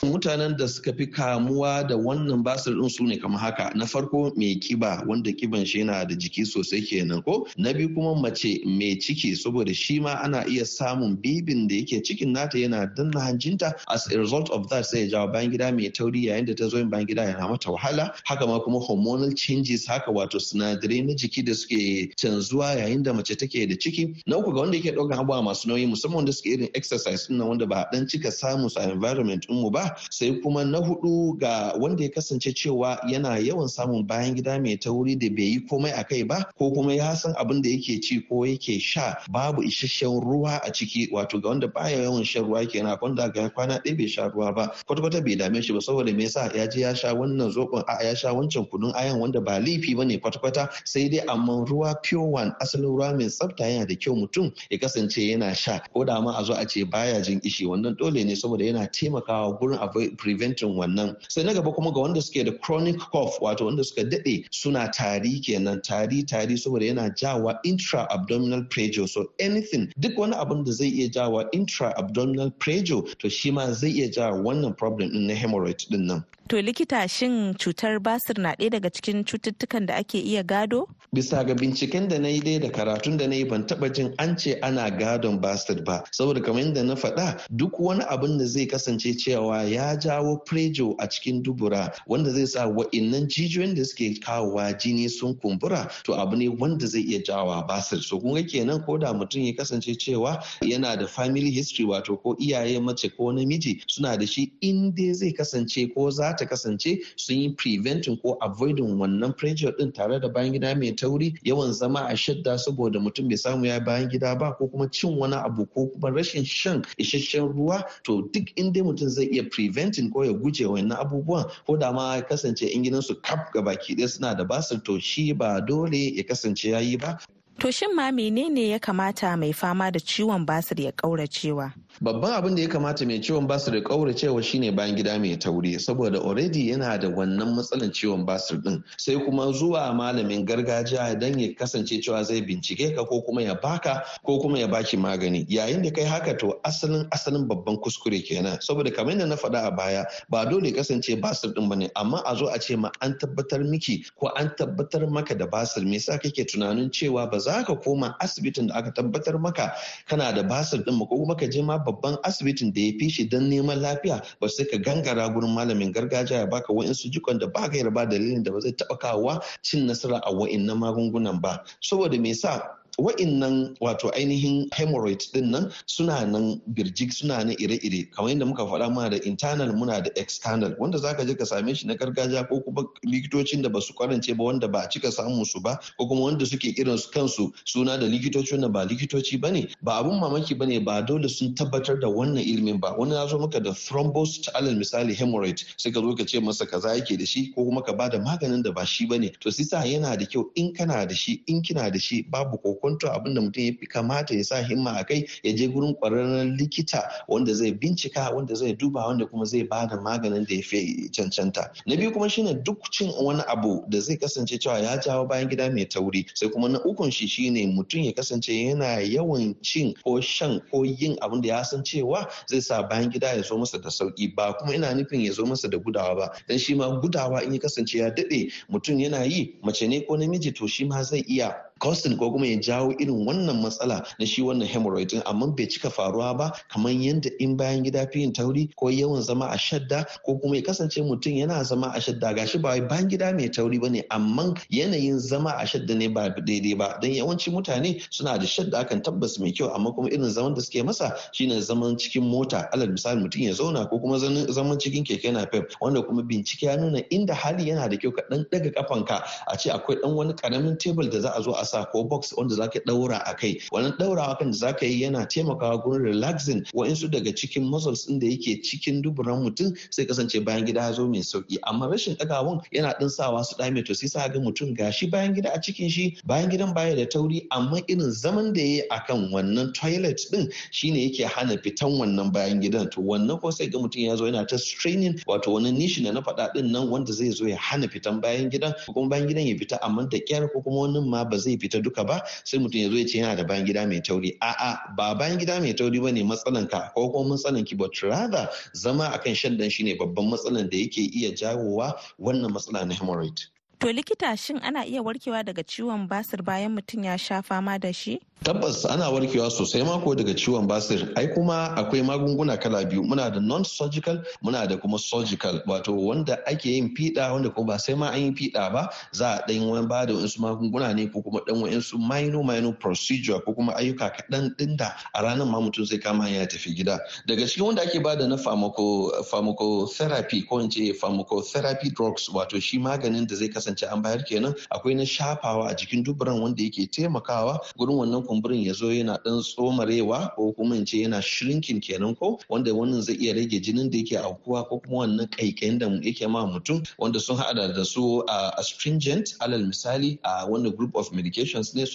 Mutanen 0.04 0.58
da 0.58 0.68
suka 0.68 0.92
fi 0.92 1.08
kamuwa 1.08 1.88
da 1.88 1.96
wannan 1.96 2.44
basir 2.44 2.74
din 2.76 2.90
su 2.90 3.06
ne 3.06 3.16
kamar 3.18 3.40
haka. 3.40 3.72
Na 3.76 3.86
farko 3.86 4.34
mai 4.36 4.56
kiba 4.60 5.06
wanda 5.08 5.32
kiban 5.32 5.66
shi 5.66 5.80
yana 5.80 6.06
da 6.06 6.14
jiki 6.16 6.44
sosai 6.46 6.82
kenan 6.86 7.22
ko? 7.24 7.48
Na 7.58 7.72
biyu 7.72 7.96
kuma 7.96 8.14
mace 8.22 8.60
mai 8.66 9.00
ciki 9.00 9.38
saboda 9.38 9.74
shi 9.74 10.02
ma 10.02 10.16
ana 10.22 10.44
iya 10.46 10.66
samun 10.66 11.16
bibin 11.16 11.66
da 11.70 11.76
yake 11.76 12.04
cikin 12.04 12.34
nata 12.34 12.58
yana 12.58 12.94
danna 12.94 13.22
hanjinta 13.22 13.72
as 13.88 14.06
a 14.12 14.18
result 14.20 14.50
of 14.50 14.68
that 14.68 14.86
sai 14.86 14.98
ya 14.98 15.08
jawo 15.12 15.32
bayan 15.32 15.50
gida 15.50 15.72
mai 15.72 15.88
tauri 15.92 16.26
yayin 16.28 16.46
da 16.46 16.54
ta 16.54 16.68
zo 16.68 16.76
yin 16.78 16.90
bayan 16.90 17.08
gida 17.08 17.22
yana 17.24 17.48
mata 17.50 17.72
wahala. 17.72 18.12
Haka 18.26 18.46
ma 18.46 18.60
kuma 18.60 18.80
hormonal 18.82 19.34
changes 19.38 19.88
haka 19.88 20.12
wato 20.12 20.40
sinadarai 20.44 21.06
na 21.08 21.14
jiki 21.14 21.42
da 21.46 21.54
suke 21.54 22.12
canzuwa 22.20 22.76
yayin 22.76 23.02
da 23.02 23.14
mace 23.14 23.34
take 23.40 23.66
da 23.70 23.76
ciki. 23.80 24.22
Na 24.28 24.36
uku 24.40 24.52
ga 24.52 24.60
wanda 24.60 24.76
yake 24.78 24.92
ɗaukan 24.92 25.14
abubuwa 25.20 25.44
masu 25.44 25.70
nauyi 25.70 25.88
musamman 25.88 26.33
suke 26.34 26.50
irin 26.50 26.70
exercise 26.76 27.28
din 27.28 27.40
wanda 27.42 27.66
ba 27.66 27.88
dan 27.92 28.06
cika 28.08 28.32
samu 28.32 28.68
a 28.78 28.90
environment 28.90 29.46
mu 29.50 29.70
ba. 29.70 29.96
Sai 30.10 30.40
kuma 30.42 30.66
na 30.66 30.80
huɗu 30.80 31.40
ga 31.40 31.74
wanda 31.80 32.04
ya 32.04 32.10
kasance 32.10 32.52
cewa 32.54 32.98
yana 33.10 33.38
yawan 33.40 33.68
samun 33.70 34.06
bayan 34.08 34.36
gida 34.36 34.60
mai 34.60 34.78
tauri 34.78 35.16
da 35.16 35.30
bai 35.30 35.44
yi 35.46 35.60
komai 35.70 35.92
a 35.96 36.04
kai 36.04 36.24
ba 36.24 36.46
ko 36.58 36.72
kuma 36.72 36.94
ya 36.96 37.14
san 37.16 37.34
abin 37.36 37.62
da 37.62 37.70
yake 37.70 38.02
ci 38.02 38.20
ko 38.22 38.44
yake 38.46 38.80
sha 38.82 39.16
babu 39.32 39.62
isasshen 39.64 40.20
ruwa 40.22 40.60
a 40.64 40.72
ciki 40.72 41.10
wato 41.12 41.40
ga 41.42 41.50
wanda 41.50 41.68
baya 41.68 42.04
yawan 42.04 42.24
shan 42.26 42.44
ruwa 42.44 42.66
kenan 42.66 42.98
wanda 43.02 43.30
ga 43.30 43.50
kwana 43.50 43.80
ɗaya 43.84 43.98
bai 43.98 44.08
sha 44.08 44.28
ruwa 44.30 44.54
ba 44.56 44.72
kwata-kwata 44.88 45.22
bai 45.24 45.36
dame 45.36 45.62
shi 45.62 45.74
ba 45.74 45.80
saboda 45.82 46.12
me 46.14 46.24
yasa? 46.24 46.52
Ya 46.56 46.68
je 46.68 46.82
ya 46.82 46.94
sha 46.96 47.14
wannan 47.14 47.52
zobon 47.52 47.84
a 47.88 48.04
ya 48.04 48.16
sha 48.16 48.34
wancan 48.34 48.66
kunun 48.70 48.94
ayan 48.96 49.20
wanda 49.20 49.42
ba 49.42 49.60
laifi 49.60 49.96
ba 49.96 50.06
ne 50.06 50.18
kwata-kwata. 50.18 50.70
Sai 50.86 51.10
dai 51.10 51.20
amma 51.28 51.66
ruwa 51.66 51.96
pure 52.04 52.22
one 52.26 52.56
asalin 52.62 52.86
ruwa 52.90 53.14
mai 53.18 53.28
tsafta 53.30 53.66
yana 53.68 53.86
da 53.88 53.96
kyau 53.96 54.16
mutum 54.16 54.52
ya 54.70 54.78
kasance 54.78 55.18
yana 55.22 55.54
sha. 55.56 55.80
Ko 55.94 56.04
da 56.06 56.22
ma 56.24 56.38
a 56.40 56.44
zo 56.44 56.54
a 56.54 56.66
ce 56.66 56.84
baya 56.84 57.22
jin 57.22 57.40
kishi. 57.40 57.66
Wannan 57.66 57.98
dole 57.98 58.24
ne 58.24 58.34
saboda 58.36 58.64
yana 58.66 58.88
taimakawa 58.90 59.60
gurin 59.60 59.80
a 59.82 59.88
preventing 60.16 60.76
wannan. 60.76 61.16
Sai 61.30 61.44
na 61.44 61.54
gaba 61.54 61.72
kuma 61.72 61.92
ga 61.92 62.00
wanda 62.02 62.22
suke 62.22 62.46
da 62.46 62.52
chronic 62.58 63.00
cough 63.00 63.40
wato 63.42 63.66
wanda 63.66 63.84
suka 63.84 64.04
daɗe 64.04 64.46
suna 64.52 64.90
tari 64.94 65.40
kenan 65.40 65.82
tari 65.82 66.24
tari 66.24 66.56
saboda 66.56 66.86
yana 66.86 67.10
jawa 67.16 67.60
intra 67.64 68.08
abdominal 68.12 68.64
pressure. 68.70 69.08
So 69.08 69.32
anything 69.40 69.92
duk 70.00 70.18
wani 70.18 70.34
abin 70.36 70.66
da 70.66 70.72
zai 70.72 70.88
iya 70.90 71.10
jawa 71.10 71.50
intra 71.54 71.94
abdominal 71.98 72.52
pressure 72.60 73.02
to 73.20 73.30
shi 73.30 73.52
ma 73.52 73.72
zai 73.72 73.90
iya 73.92 74.10
jawa 74.10 74.42
wannan 74.44 74.78
problem 74.78 75.12
din 75.12 75.28
na 75.28 75.34
hemorrhoid 75.34 75.80
ɗin 75.92 76.06
nan. 76.08 76.24
To 76.50 76.58
likita 76.62 77.08
shin 77.10 77.54
cutar 77.54 78.00
basir 78.04 78.38
na 78.38 78.54
ɗaya 78.56 78.70
daga 78.72 78.90
cikin 78.90 79.24
cututtukan 79.24 79.86
da 79.88 79.96
ake 79.96 80.20
iya 80.20 80.44
gado? 80.44 80.88
Bisa 81.16 81.42
ga 81.48 81.54
binciken 81.56 82.10
da 82.10 82.20
na 82.20 82.28
yi 82.28 82.42
dai 82.42 82.60
da 82.60 82.68
karatun 82.70 83.18
da 83.18 83.28
na 83.28 83.36
yi 83.36 83.46
ban 83.46 83.64
taɓa 83.66 83.94
jin 83.94 84.14
an 84.20 84.38
ce 84.38 84.60
ana 84.62 84.92
gadon 84.92 85.40
basir 85.40 85.82
ba. 85.86 86.04
Saboda 86.12 86.44
kamar 86.44 86.64
yadda 86.64 86.84
na 86.86 86.96
faɗa 86.96 87.40
duk 87.56 87.80
wani 87.80 88.04
abin 88.10 88.38
da 88.38 88.46
zai 88.46 88.66
kasance 88.68 89.16
cewa 89.16 89.64
ya 89.64 89.96
jawo 89.96 90.44
prejo 90.46 90.96
a 91.00 91.08
cikin 91.08 91.42
dubura 91.44 91.94
wanda 92.08 92.30
zai 92.30 92.46
sa 92.46 92.68
wa'innan 92.68 93.28
jijiyoyin 93.30 93.74
da 93.76 93.84
suke 93.86 94.20
kawowa 94.20 94.74
jini 94.78 95.10
sun 95.10 95.36
kumbura 95.36 95.90
to 96.04 96.14
abu 96.14 96.36
ne 96.36 96.50
wanda 96.50 96.86
zai 96.86 97.02
iya 97.08 97.20
jawo 97.24 97.66
basir. 97.68 98.02
So 98.04 98.20
kun 98.20 98.44
kenan 98.44 98.84
ko 98.86 98.98
da 98.98 99.14
mutum 99.14 99.46
ya 99.48 99.54
kasance 99.54 99.96
cewa 99.96 100.44
yana 100.62 101.00
da 101.00 101.08
family 101.08 101.52
history 101.52 101.86
wato 101.86 102.22
ko 102.22 102.36
iyaye 102.36 102.82
mace 102.84 103.08
ko 103.16 103.32
namiji 103.32 103.82
suna 103.88 104.18
da 104.18 104.26
shi 104.26 104.52
in 104.60 104.92
dai 104.94 105.14
zai 105.14 105.32
kasance 105.32 105.88
ko 105.96 106.10
za 106.12 106.33
ta 106.36 106.46
kasance 106.46 107.00
sun 107.16 107.36
yi 107.38 107.50
preventing 107.54 108.18
ko 108.18 108.38
avoiding 108.42 108.98
wannan 108.98 109.36
pressure 109.38 109.72
din 109.78 109.92
tare 109.92 110.20
da 110.20 110.28
bayan 110.30 110.54
gida 110.54 110.76
mai 110.76 110.92
tauri 110.92 111.34
yawan 111.44 111.74
zama 111.74 112.00
a 112.10 112.14
shadda 112.16 112.58
saboda 112.58 113.00
mutum 113.00 113.28
bai 113.30 113.36
samu 113.38 113.66
ya 113.66 113.80
bayan 113.80 114.10
gida 114.10 114.36
ba 114.40 114.54
ko 114.58 114.68
kuma 114.68 114.90
cin 114.90 115.18
wani 115.18 115.36
abu 115.36 115.66
ko 115.66 115.88
kuma 115.88 116.12
rashin 116.12 116.46
shan 116.46 116.84
isasshen 116.98 117.48
ruwa 117.54 117.84
to 118.04 118.30
duk 118.34 118.54
inda 118.56 118.84
mutum 118.84 119.10
zai 119.10 119.26
iya 119.26 119.44
preventing 119.50 120.12
ko 120.12 120.24
ya 120.26 120.34
guje 120.34 120.66
wannan 120.66 120.98
abubuwan 120.98 121.46
ko 121.66 121.78
da 121.78 121.92
ma 121.92 122.22
kasance 122.22 122.64
in 122.66 122.84
gidansu 122.84 123.16
kaf 123.22 123.52
ga 123.54 123.62
baki 123.62 123.96
ɗaya 123.96 124.10
suna 124.10 124.36
da 124.36 124.44
basir 124.44 124.80
to 124.84 125.00
shi 125.00 125.34
ba 125.34 125.62
dole 125.62 126.16
ya 126.16 126.24
kasance 126.24 126.70
ya 126.70 126.80
yi 126.80 126.98
ba 126.98 127.20
To 127.60 127.72
shin 127.72 127.96
ma 127.96 128.10
menene 128.12 128.70
ya 128.70 128.80
kamata 128.80 129.38
mai 129.38 129.54
fama 129.54 129.92
da 129.92 130.00
ciwon 130.00 130.46
basir 130.46 130.82
ya 130.82 130.92
ƙauracewa? 130.92 131.74
Babban 132.02 132.34
abin 132.34 132.56
da 132.56 132.62
ya 132.62 132.68
kamata 132.70 133.06
mai 133.06 133.20
ciwon 133.22 133.48
basir 133.48 133.74
da 133.74 133.82
kauracewa 133.82 134.44
shine 134.44 134.72
bayan 134.76 134.96
gida 134.96 135.20
mai 135.20 135.38
tauri 135.38 135.80
saboda 135.80 136.20
already 136.20 136.70
yana 136.72 136.98
da 137.00 137.08
wannan 137.10 137.54
matsalan 137.56 137.92
ciwon 137.92 138.26
basir 138.26 138.58
din 138.62 138.84
sai 138.98 139.16
kuma 139.16 139.52
zuwa 139.54 139.94
malamin 139.94 140.46
gargajiya 140.46 141.20
don 141.20 141.40
ya 141.40 141.54
kasance 141.54 142.02
cewa 142.02 142.24
zai 142.24 142.42
bincike 142.42 142.96
ka 142.96 143.06
ko 143.06 143.22
kuma 143.22 143.42
ya 143.42 143.54
baka 143.56 144.04
ko 144.26 144.40
kuma 144.40 144.60
ya 144.60 144.68
baki 144.68 144.98
magani. 144.98 145.46
Yayin 145.50 145.84
da 145.84 145.92
kai 145.92 146.04
haka 146.06 146.34
to 146.38 146.60
asalin 146.66 147.08
asalin 147.12 147.48
babban 147.48 147.78
kuskure 147.78 148.20
kenan. 148.26 148.58
Saboda 148.60 148.92
kamar 148.94 149.14
yadda 149.14 149.28
na 149.28 149.36
faɗa 149.36 149.68
a 149.68 149.72
baya 149.72 150.06
ba 150.30 150.46
dole 150.50 150.72
kasance 150.72 151.16
basir 151.22 151.54
din 151.54 151.70
ba 151.70 151.76
ne 151.76 151.90
amma 151.96 152.24
a 152.26 152.36
zo 152.36 152.48
a 152.48 152.58
ce 152.60 152.76
ma 152.76 152.90
an 153.02 153.14
tabbatar 153.20 153.62
miki 153.70 154.04
ko 154.20 154.28
an 154.36 154.50
tabbatar 154.58 155.08
maka 155.10 155.36
da 155.36 155.46
basir 155.46 155.84
me 155.84 155.98
yasa 155.98 156.18
kake 156.20 156.46
tunanin 156.50 156.90
cewa 156.90 157.30
ba 157.30 157.40
za 157.40 157.64
ka 157.64 157.76
koma 157.76 158.16
asibitin 158.20 158.68
da 158.68 158.76
aka 158.76 158.92
tabbatar 158.92 159.40
maka 159.40 159.74
kana 160.08 160.34
da 160.34 160.44
basir 160.44 160.84
din 160.84 160.98
ko 161.00 161.06
kuma 161.06 161.36
ka 161.36 161.46
je 161.48 161.62
ma 161.62 161.78
babban 161.86 162.18
asibitin 162.24 162.74
da 162.74 162.82
ya 162.82 162.94
fi 163.00 163.10
shi 163.10 163.28
don 163.30 163.50
neman 163.50 163.82
lafiya 163.82 164.22
ba 164.40 164.50
sai 164.50 164.66
ka 164.66 164.78
gangara 164.78 165.30
gurin 165.30 165.54
malamin 165.54 165.92
gargajiya 165.94 166.40
ya 166.40 166.48
baka 166.48 166.74
wa'insu 166.74 167.10
jikon 167.12 167.40
da 167.40 167.48
baka 167.48 167.78
yarba 167.78 168.06
dalilin 168.06 168.44
da 168.44 168.52
ba 168.52 168.60
zai 168.60 168.72
taɓa 168.72 168.98
kawowa 169.00 169.44
cin 169.62 169.86
nasara 169.88 170.20
a 170.24 170.32
wa'innan 170.34 170.78
magungunan 170.78 171.42
ba. 171.42 171.64
Saboda 171.82 172.18
me 172.20 172.30
yasa? 172.30 172.83
Wa'innan 172.98 173.76
wato 173.82 174.10
ainihin 174.14 174.70
hemorrhoid 174.74 175.20
ɗin 175.34 175.50
nan 175.52 175.72
suna 175.86 176.26
nan 176.26 176.62
birjik 176.68 177.12
suna 177.14 177.44
nan 177.44 177.56
ire-ire. 177.60 178.10
Kamar 178.12 178.32
yadda 178.32 178.46
muka 178.46 178.64
faɗa 178.66 178.90
muna 178.94 179.10
da 179.10 179.18
internal 179.24 179.74
muna 179.74 180.04
da 180.04 180.10
external. 180.16 180.76
Wanda 180.80 180.98
zaka 180.98 181.26
je 181.26 181.34
ka 181.36 181.46
same 181.46 181.74
shi 181.74 181.88
na 181.88 181.96
gargajiya 181.96 182.48
ko 182.50 182.62
kuma 182.62 182.84
likitocin 183.06 183.62
da 183.64 183.70
ba 183.70 183.82
su 183.82 183.94
kwarance 183.94 184.36
ba 184.38 184.44
wanda 184.44 184.68
ba 184.68 184.88
cika 184.90 185.12
samun 185.12 185.46
su 185.46 185.60
ba 185.60 185.80
ko 185.98 186.08
kuma 186.08 186.22
wanda 186.22 186.46
suke 186.46 186.78
irin 186.78 186.98
su 186.98 187.10
kansu 187.12 187.52
suna 187.66 187.98
da 187.98 188.06
likitoci 188.06 188.52
wanda 188.54 188.70
ba 188.70 188.86
likitoci 188.86 189.42
ba 189.42 189.52
ne 189.52 189.68
ba 189.82 190.00
abun 190.04 190.20
mamaki 190.20 190.58
ba 190.58 190.66
ne 190.66 190.80
ba 190.80 191.02
dole 191.02 191.28
sun 191.30 191.56
tabbatar 191.56 192.00
da 192.00 192.08
wannan 192.08 192.44
ilimin 192.44 192.80
ba. 192.80 192.94
Wani 192.98 193.14
ya 193.14 193.28
zo 193.28 193.40
maka 193.40 193.60
da 193.60 193.72
thrombus 193.74 194.48
alal 194.54 194.76
misali 194.76 195.14
hemorrhoid 195.16 195.62
sai 195.78 195.92
ka 195.92 196.00
zo 196.02 196.14
ka 196.16 196.24
ce 196.26 196.40
masa 196.40 196.66
kaza 196.66 196.94
yake 196.96 197.18
da 197.18 197.26
shi 197.26 197.52
ko 197.56 197.66
kuma 197.66 197.82
ka 197.82 197.94
ba 197.94 198.10
da 198.10 198.20
maganin 198.20 198.62
da 198.64 198.72
ba 198.72 198.86
shi 198.86 199.06
ba 199.08 199.18
ne 199.18 199.30
to 199.40 199.50
sisa 199.52 199.78
yana 199.86 200.18
da 200.18 200.26
kyau 200.26 200.52
in 200.56 200.74
kana 200.74 201.06
da 201.08 201.14
shi 201.16 201.44
in 201.48 201.62
kina 201.62 201.90
da 201.92 201.98
shi 202.00 202.22
babu 202.30 202.58
kokonto 202.84 203.12
abin 203.14 203.34
da 203.36 203.42
mutum 203.42 203.64
ya 203.64 203.74
fi 203.80 203.88
kamata 203.88 204.36
ya 204.36 204.44
sa 204.44 204.62
himma 204.62 204.92
a 205.00 205.04
kai 205.04 205.26
ya 205.44 205.54
je 205.54 205.68
gurin 205.68 205.96
kwararren 205.96 206.58
likita 206.58 207.10
wanda 207.28 207.54
zai 207.54 207.72
bincika 207.72 208.30
wanda 208.36 208.56
zai 208.56 208.74
duba 208.74 209.08
wanda 209.08 209.26
kuma 209.26 209.46
zai 209.46 209.64
ba 209.64 209.88
da 209.88 209.98
maganin 209.98 210.46
da 210.48 210.56
ya 210.56 210.62
fi 210.62 211.10
cancanta. 211.12 211.72
Na 211.86 211.96
biyu 211.96 212.12
kuma 212.12 212.30
shine 212.30 212.54
duk 212.64 212.80
cin 212.92 213.12
wani 213.22 213.42
abu 213.48 213.86
da 213.90 214.00
zai 214.00 214.18
kasance 214.18 214.58
cewa 214.60 214.80
ya 214.80 214.98
jawo 214.98 215.26
bayan 215.28 215.50
gida 215.50 215.70
mai 215.72 215.86
tauri. 215.86 216.26
Sai 216.34 216.50
kuma 216.50 216.68
na 216.70 216.80
ukun 216.80 217.12
shi 217.12 217.28
shine 217.28 217.74
mutum 217.76 218.04
ya 218.04 218.12
kasance 218.12 218.50
yana 218.52 219.00
yawan 219.02 219.56
cin 219.64 219.94
ko 220.04 220.20
shan 220.22 220.60
ko 220.72 220.84
yin 220.84 221.16
abin 221.22 221.42
da 221.42 221.48
ya 221.50 221.64
san 221.64 221.84
cewa 221.84 222.28
zai 222.50 222.60
sa 222.60 222.84
bayan 222.84 223.10
gida 223.12 223.28
ya 223.28 223.42
zo 223.42 223.58
masa 223.58 223.82
da 223.82 223.90
sauƙi 223.90 224.36
ba 224.36 224.54
kuma 224.54 224.74
ina 224.76 224.94
nufin 224.94 225.22
ya 225.24 225.32
zo 225.32 225.46
masa 225.46 225.70
da 225.70 225.78
gudawa 225.78 226.16
ba. 226.16 226.32
Dan 226.48 226.58
shi 226.58 226.76
ma 226.76 226.90
gudawa 227.00 227.44
in 227.44 227.54
ya 227.54 227.60
kasance 227.60 227.96
ya 227.98 228.10
daɗe 228.10 228.52
mutum 228.70 229.00
yana 229.00 229.24
yi 229.26 229.56
mace 229.64 229.88
ne 229.88 230.02
ko 230.02 230.16
namiji 230.18 230.54
to 230.54 230.68
shi 230.68 230.84
ma 230.86 231.02
zai 231.04 231.24
iya 231.30 231.56
causing 231.84 232.16
ko 232.18 232.32
kuma 232.32 232.48
ya 232.48 232.58
jawo 232.58 232.96
irin 232.96 233.26
wannan 233.28 233.60
matsala 233.62 234.00
na 234.20 234.26
shi 234.26 234.42
wannan 234.42 234.68
hemorrhoid 234.68 235.10
din 235.10 235.22
amma 235.26 235.48
bai 235.52 235.68
cika 235.68 235.90
faruwa 235.92 236.38
ba 236.38 236.52
kamar 236.72 236.92
yadda 236.96 237.30
in 237.40 237.58
bayan 237.58 237.84
gida 237.84 238.08
fi 238.12 238.20
yin 238.24 238.32
tauri 238.34 238.70
ko 238.76 238.88
yawan 238.88 239.22
zama 239.22 239.48
a 239.52 239.58
shadda 239.58 240.06
ko 240.26 240.38
kuma 240.40 240.56
ya 240.56 240.62
kasance 240.64 241.02
mutum 241.04 241.34
yana 241.36 241.64
zama 241.64 241.92
a 241.96 242.00
shadda. 242.00 242.34
Gashi 242.36 242.62
ba 242.62 242.80
bayan 242.88 243.10
gida 243.10 243.34
mai 243.34 243.50
tauri 243.50 243.80
ba 243.82 243.90
ne 243.90 244.04
amma 244.12 244.54
yanayin 244.72 245.20
zama 245.20 245.52
a 245.60 245.66
shadda 245.66 245.96
ne 245.98 246.08
ba 246.08 246.30
daidai 246.30 246.78
ba. 246.78 246.98
Dan 247.02 247.12
yawanci 247.12 247.52
mutane 247.52 248.02
suna 248.10 248.38
da 248.38 248.46
shadda 248.46 248.86
akan 248.86 249.02
tabbas 249.04 249.40
mai 249.40 249.52
kyau 249.52 249.74
amma 249.76 249.92
kuma 249.94 250.10
irin 250.10 250.30
zaman 250.30 250.54
da 250.56 250.62
suke 250.62 250.84
masa 250.86 251.12
shine 251.34 251.60
zaman 251.62 251.96
cikin 251.98 252.24
mota. 252.24 252.70
Alal 252.74 252.88
misali 252.96 253.20
mutum 253.22 253.42
ya 253.44 253.52
zauna 253.54 253.90
ko 253.90 254.00
kuma 254.00 254.20
zaman 254.20 254.78
cikin 254.80 255.04
keke 255.04 255.32
napep 255.34 255.72
wanda 255.82 256.02
kuma 256.02 256.24
bincike 256.24 256.64
ya 256.64 256.76
nuna 256.78 257.02
inda 257.12 257.34
hali 257.36 257.70
yana 257.70 257.90
da 257.90 257.98
kyau 257.98 258.12
ka 258.16 258.22
dan 258.30 258.46
daga 258.52 258.72
kafanka 258.72 259.24
a 259.48 259.58
ce 259.58 259.70
akwai 259.70 260.00
dan 260.02 260.14
wani 260.16 260.34
ƙaramin 260.34 260.78
tebul 260.78 261.10
da 261.12 261.20
za 261.20 261.30
a 261.36 261.42
zo 261.42 261.52
a 261.54 261.66
sa 261.74 261.86
ko 261.92 262.04
box 262.04 262.34
wanda 262.38 262.56
zaka 262.56 262.80
daura 262.86 263.22
a 263.26 263.34
kai. 263.34 263.60
Wannan 263.74 263.98
daurawa 263.98 264.38
kan 264.40 264.52
da 264.52 264.58
zaka 264.58 264.84
yi 264.86 265.02
yana 265.04 265.26
taimakawa 265.26 265.82
gurin 265.84 266.04
relaxing 266.04 266.62
wa'insu 266.74 267.10
daga 267.12 267.32
cikin 267.34 267.64
muscles 267.70 268.06
din 268.06 268.20
da 268.20 268.28
yake 268.28 268.62
cikin 268.64 269.02
duburan 269.02 269.42
mutum 269.44 269.74
sai 269.90 270.06
kasance 270.06 270.38
bayan 270.46 270.66
gida 270.66 270.82
ya 270.82 270.92
zo 270.94 271.08
mai 271.08 271.20
sauƙi 271.22 271.58
amma 271.68 271.88
rashin 271.88 272.16
dagawan 272.18 272.62
yana 272.72 272.94
din 273.00 273.10
sawa 273.10 273.44
su 273.44 273.56
dame 273.58 273.82
to 273.84 273.94
sai 273.96 274.08
sa 274.08 274.28
ga 274.28 274.40
mutum 274.40 274.76
gashi 274.78 275.10
bayan 275.10 275.34
gida 275.34 275.50
a 275.54 275.60
cikin 275.60 275.90
shi 275.90 276.18
bayan 276.26 276.50
gidan 276.50 276.74
baya 276.74 276.96
da 276.96 277.06
tauri 277.06 277.48
amma 277.52 277.82
irin 277.88 278.12
zaman 278.12 278.54
da 278.54 278.62
yayi 278.62 278.82
akan 278.92 279.32
wannan 279.32 279.74
toilet 279.74 280.22
din 280.32 280.50
shine 280.72 280.96
yake 280.96 281.26
hana 281.26 281.58
fitan 281.58 281.98
wannan 281.98 282.32
bayan 282.32 282.62
gidan. 282.62 282.90
To 282.92 283.02
wannan 283.02 283.42
ko 283.42 283.50
sai 283.50 283.68
ga 283.68 283.78
mutum 283.80 284.02
ya 284.06 284.16
zo 284.16 284.26
yana 284.26 284.48
ta 284.48 284.58
straining 284.58 285.18
wato 285.28 285.54
wani 285.54 285.72
nishi 285.72 286.04
da 286.04 286.12
na 286.12 286.22
faɗa 286.22 286.54
ɗin 286.54 286.72
nan 286.72 286.90
wanda 286.90 287.12
zai 287.14 287.32
zo 287.32 287.46
ya 287.48 287.58
hana 287.58 287.88
fitan 287.88 288.22
bayan 288.22 288.50
gidan 288.50 288.74
ko 288.86 288.94
kuma 288.94 289.10
bayan 289.10 289.28
gidan 289.28 289.48
ya 289.48 289.56
fita 289.56 289.78
amma 289.82 290.08
da 290.10 290.18
kyar 290.28 290.48
ko 290.54 290.62
kuma 290.62 290.82
wani 290.88 291.02
ma 291.10 291.24
ba 291.24 291.38
zai 291.38 291.53
fita 291.58 291.82
duka 291.82 292.04
ba 292.04 292.22
sai 292.44 292.60
mutum 292.60 292.82
ya 292.82 292.90
zo 292.90 292.98
ya 292.98 293.06
ce 293.06 293.18
yana 293.20 293.36
da 293.36 293.44
bayan 293.44 293.66
gida 293.66 293.86
mai 293.88 294.02
tauri 294.02 294.38
a'a 294.42 294.96
ba 294.98 295.16
bayan 295.16 295.38
gida 295.40 295.60
mai 295.60 295.74
tauri 295.74 296.00
ba 296.02 296.12
ne 296.12 296.24
matsalan 296.24 296.70
ka 296.70 296.92
ko 296.96 297.10
kuma 297.12 297.36
matsalan 297.36 297.66
ki 297.66 297.76
but 297.76 297.92
rather 298.04 298.50
zama 298.76 299.10
akan 299.14 299.34
shaddan 299.36 299.70
shine 299.72 299.98
babban 299.98 300.30
matsalan 300.30 300.70
da 300.70 300.78
yake 300.78 301.02
iya 301.14 301.32
jawowa 301.32 301.94
wannan 302.20 302.52
matsala 302.52 302.86
na 302.86 302.94
hemorrhoid 302.94 303.40
To 303.84 303.92
likita 303.92 304.32
shin 304.40 304.64
ana 304.64 304.86
iya 304.88 305.04
warkewa 305.04 305.44
daga 305.44 305.60
ciwon 305.64 306.08
basir 306.08 306.40
bayan 306.42 306.72
mutum 306.72 307.04
ya 307.04 307.18
sha 307.18 307.42
fama 307.44 307.76
da 307.80 307.92
shi? 307.92 308.22
Tabbas 308.44 308.86
ana 308.86 309.10
warkewa 309.10 309.52
sosai 309.52 309.84
mako 309.84 310.16
daga 310.16 310.34
ciwon 310.36 310.68
basir. 310.68 311.08
Ai 311.16 311.28
kuma 311.28 311.74
akwai 311.78 312.02
magunguna 312.04 312.58
kala 312.60 312.84
biyu. 312.84 313.02
Muna 313.04 313.30
da 313.32 313.40
non-surgical, 313.40 314.22
muna 314.44 314.68
da 314.68 314.76
kuma 314.76 315.00
surgical. 315.00 315.62
Wato 315.66 315.94
wanda 315.96 316.38
ake 316.46 316.66
yin 316.70 316.94
fiɗa 316.94 317.32
wanda 317.32 317.50
kuma 317.50 317.68
ba 317.68 317.80
sai 317.80 317.94
ma 317.96 318.10
an 318.10 318.20
yi 318.20 318.32
fiɗa 318.32 318.74
ba 318.74 318.90
za 319.14 319.36
a 319.36 319.48
ɗan 319.48 319.70
wani 319.70 319.88
ba 319.88 320.06
da 320.06 320.14
wasu 320.14 320.42
magunguna 320.42 320.94
ne 320.94 321.08
ko 321.08 321.22
kuma 321.22 321.40
ɗan 321.40 321.62
wasu 321.64 321.98
minor 321.98 322.44
minor 322.44 322.74
procedure 322.74 323.40
ko 323.46 323.54
kuma 323.54 323.72
ayyuka 323.78 324.10
kaɗan 324.12 324.54
ɗin 324.58 324.76
da 324.78 324.92
a 325.14 325.22
ranar 325.24 325.48
ma 325.48 325.62
mutum 325.62 325.86
zai 325.86 326.00
kama 326.00 326.28
ya 326.30 326.46
tafi 326.46 326.76
gida. 326.76 327.00
Daga 327.26 327.48
cikin 327.48 327.64
wanda 327.64 327.82
ake 327.84 328.04
ba 328.04 328.18
da 328.18 328.28
na 328.28 328.36
pharmacotherapy 328.36 330.46
ko 330.50 330.60
in 330.60 330.70
ce 330.70 330.92
pharmacotherapy 331.00 331.96
drugs 331.96 332.28
wato 332.28 332.60
shi 332.62 332.78
maganin 332.78 333.26
da 333.26 333.36
zai 333.36 333.48
kasance 333.48 333.84
an 333.90 334.04
bayar 334.04 334.26
kenan 334.28 334.54
akwai 334.70 334.96
na 334.98 335.04
shafawa 335.06 335.72
a 335.72 335.76
jikin 335.76 336.04
duburan 336.04 336.42
wanda 336.42 336.62
yake 336.62 336.92
taimakawa 336.92 337.58
gurin 337.80 337.96
wannan 337.96 338.33
kumburin 338.34 338.66
ya 338.66 338.74
zo 338.74 338.88
yana 338.94 339.18
dan 339.24 339.42
tsomarewa 339.42 340.34
ko 340.36 340.54
kuma 340.54 340.76
in 340.76 340.86
ce 340.86 340.98
yana 341.04 341.22
shrinking 341.22 341.80
kenan 341.82 342.16
ko 342.16 342.40
wanda 342.50 342.72
wannan 342.72 343.02
zai 343.02 343.16
iya 343.16 343.34
rage 343.36 343.60
jinin 343.62 343.90
da 343.92 343.98
yake 343.98 344.18
aukuwa 344.18 344.68
ko 344.70 344.80
kuma 344.80 345.06
wannan 345.06 345.28
kaikayin 345.30 345.78
da 345.80 345.86
yake 346.02 346.28
ma 346.30 346.46
mutum 346.48 346.84
wanda 346.98 347.20
sun 347.20 347.38
hada 347.38 347.74
da 347.74 347.84
su 347.86 348.24
astringent 348.58 349.36
alal 349.40 349.66
misali 349.66 350.18
a 350.24 350.48
wanda 350.50 350.70
group 350.72 350.96
of 350.96 351.12
medications 351.12 351.76
ne 351.76 351.86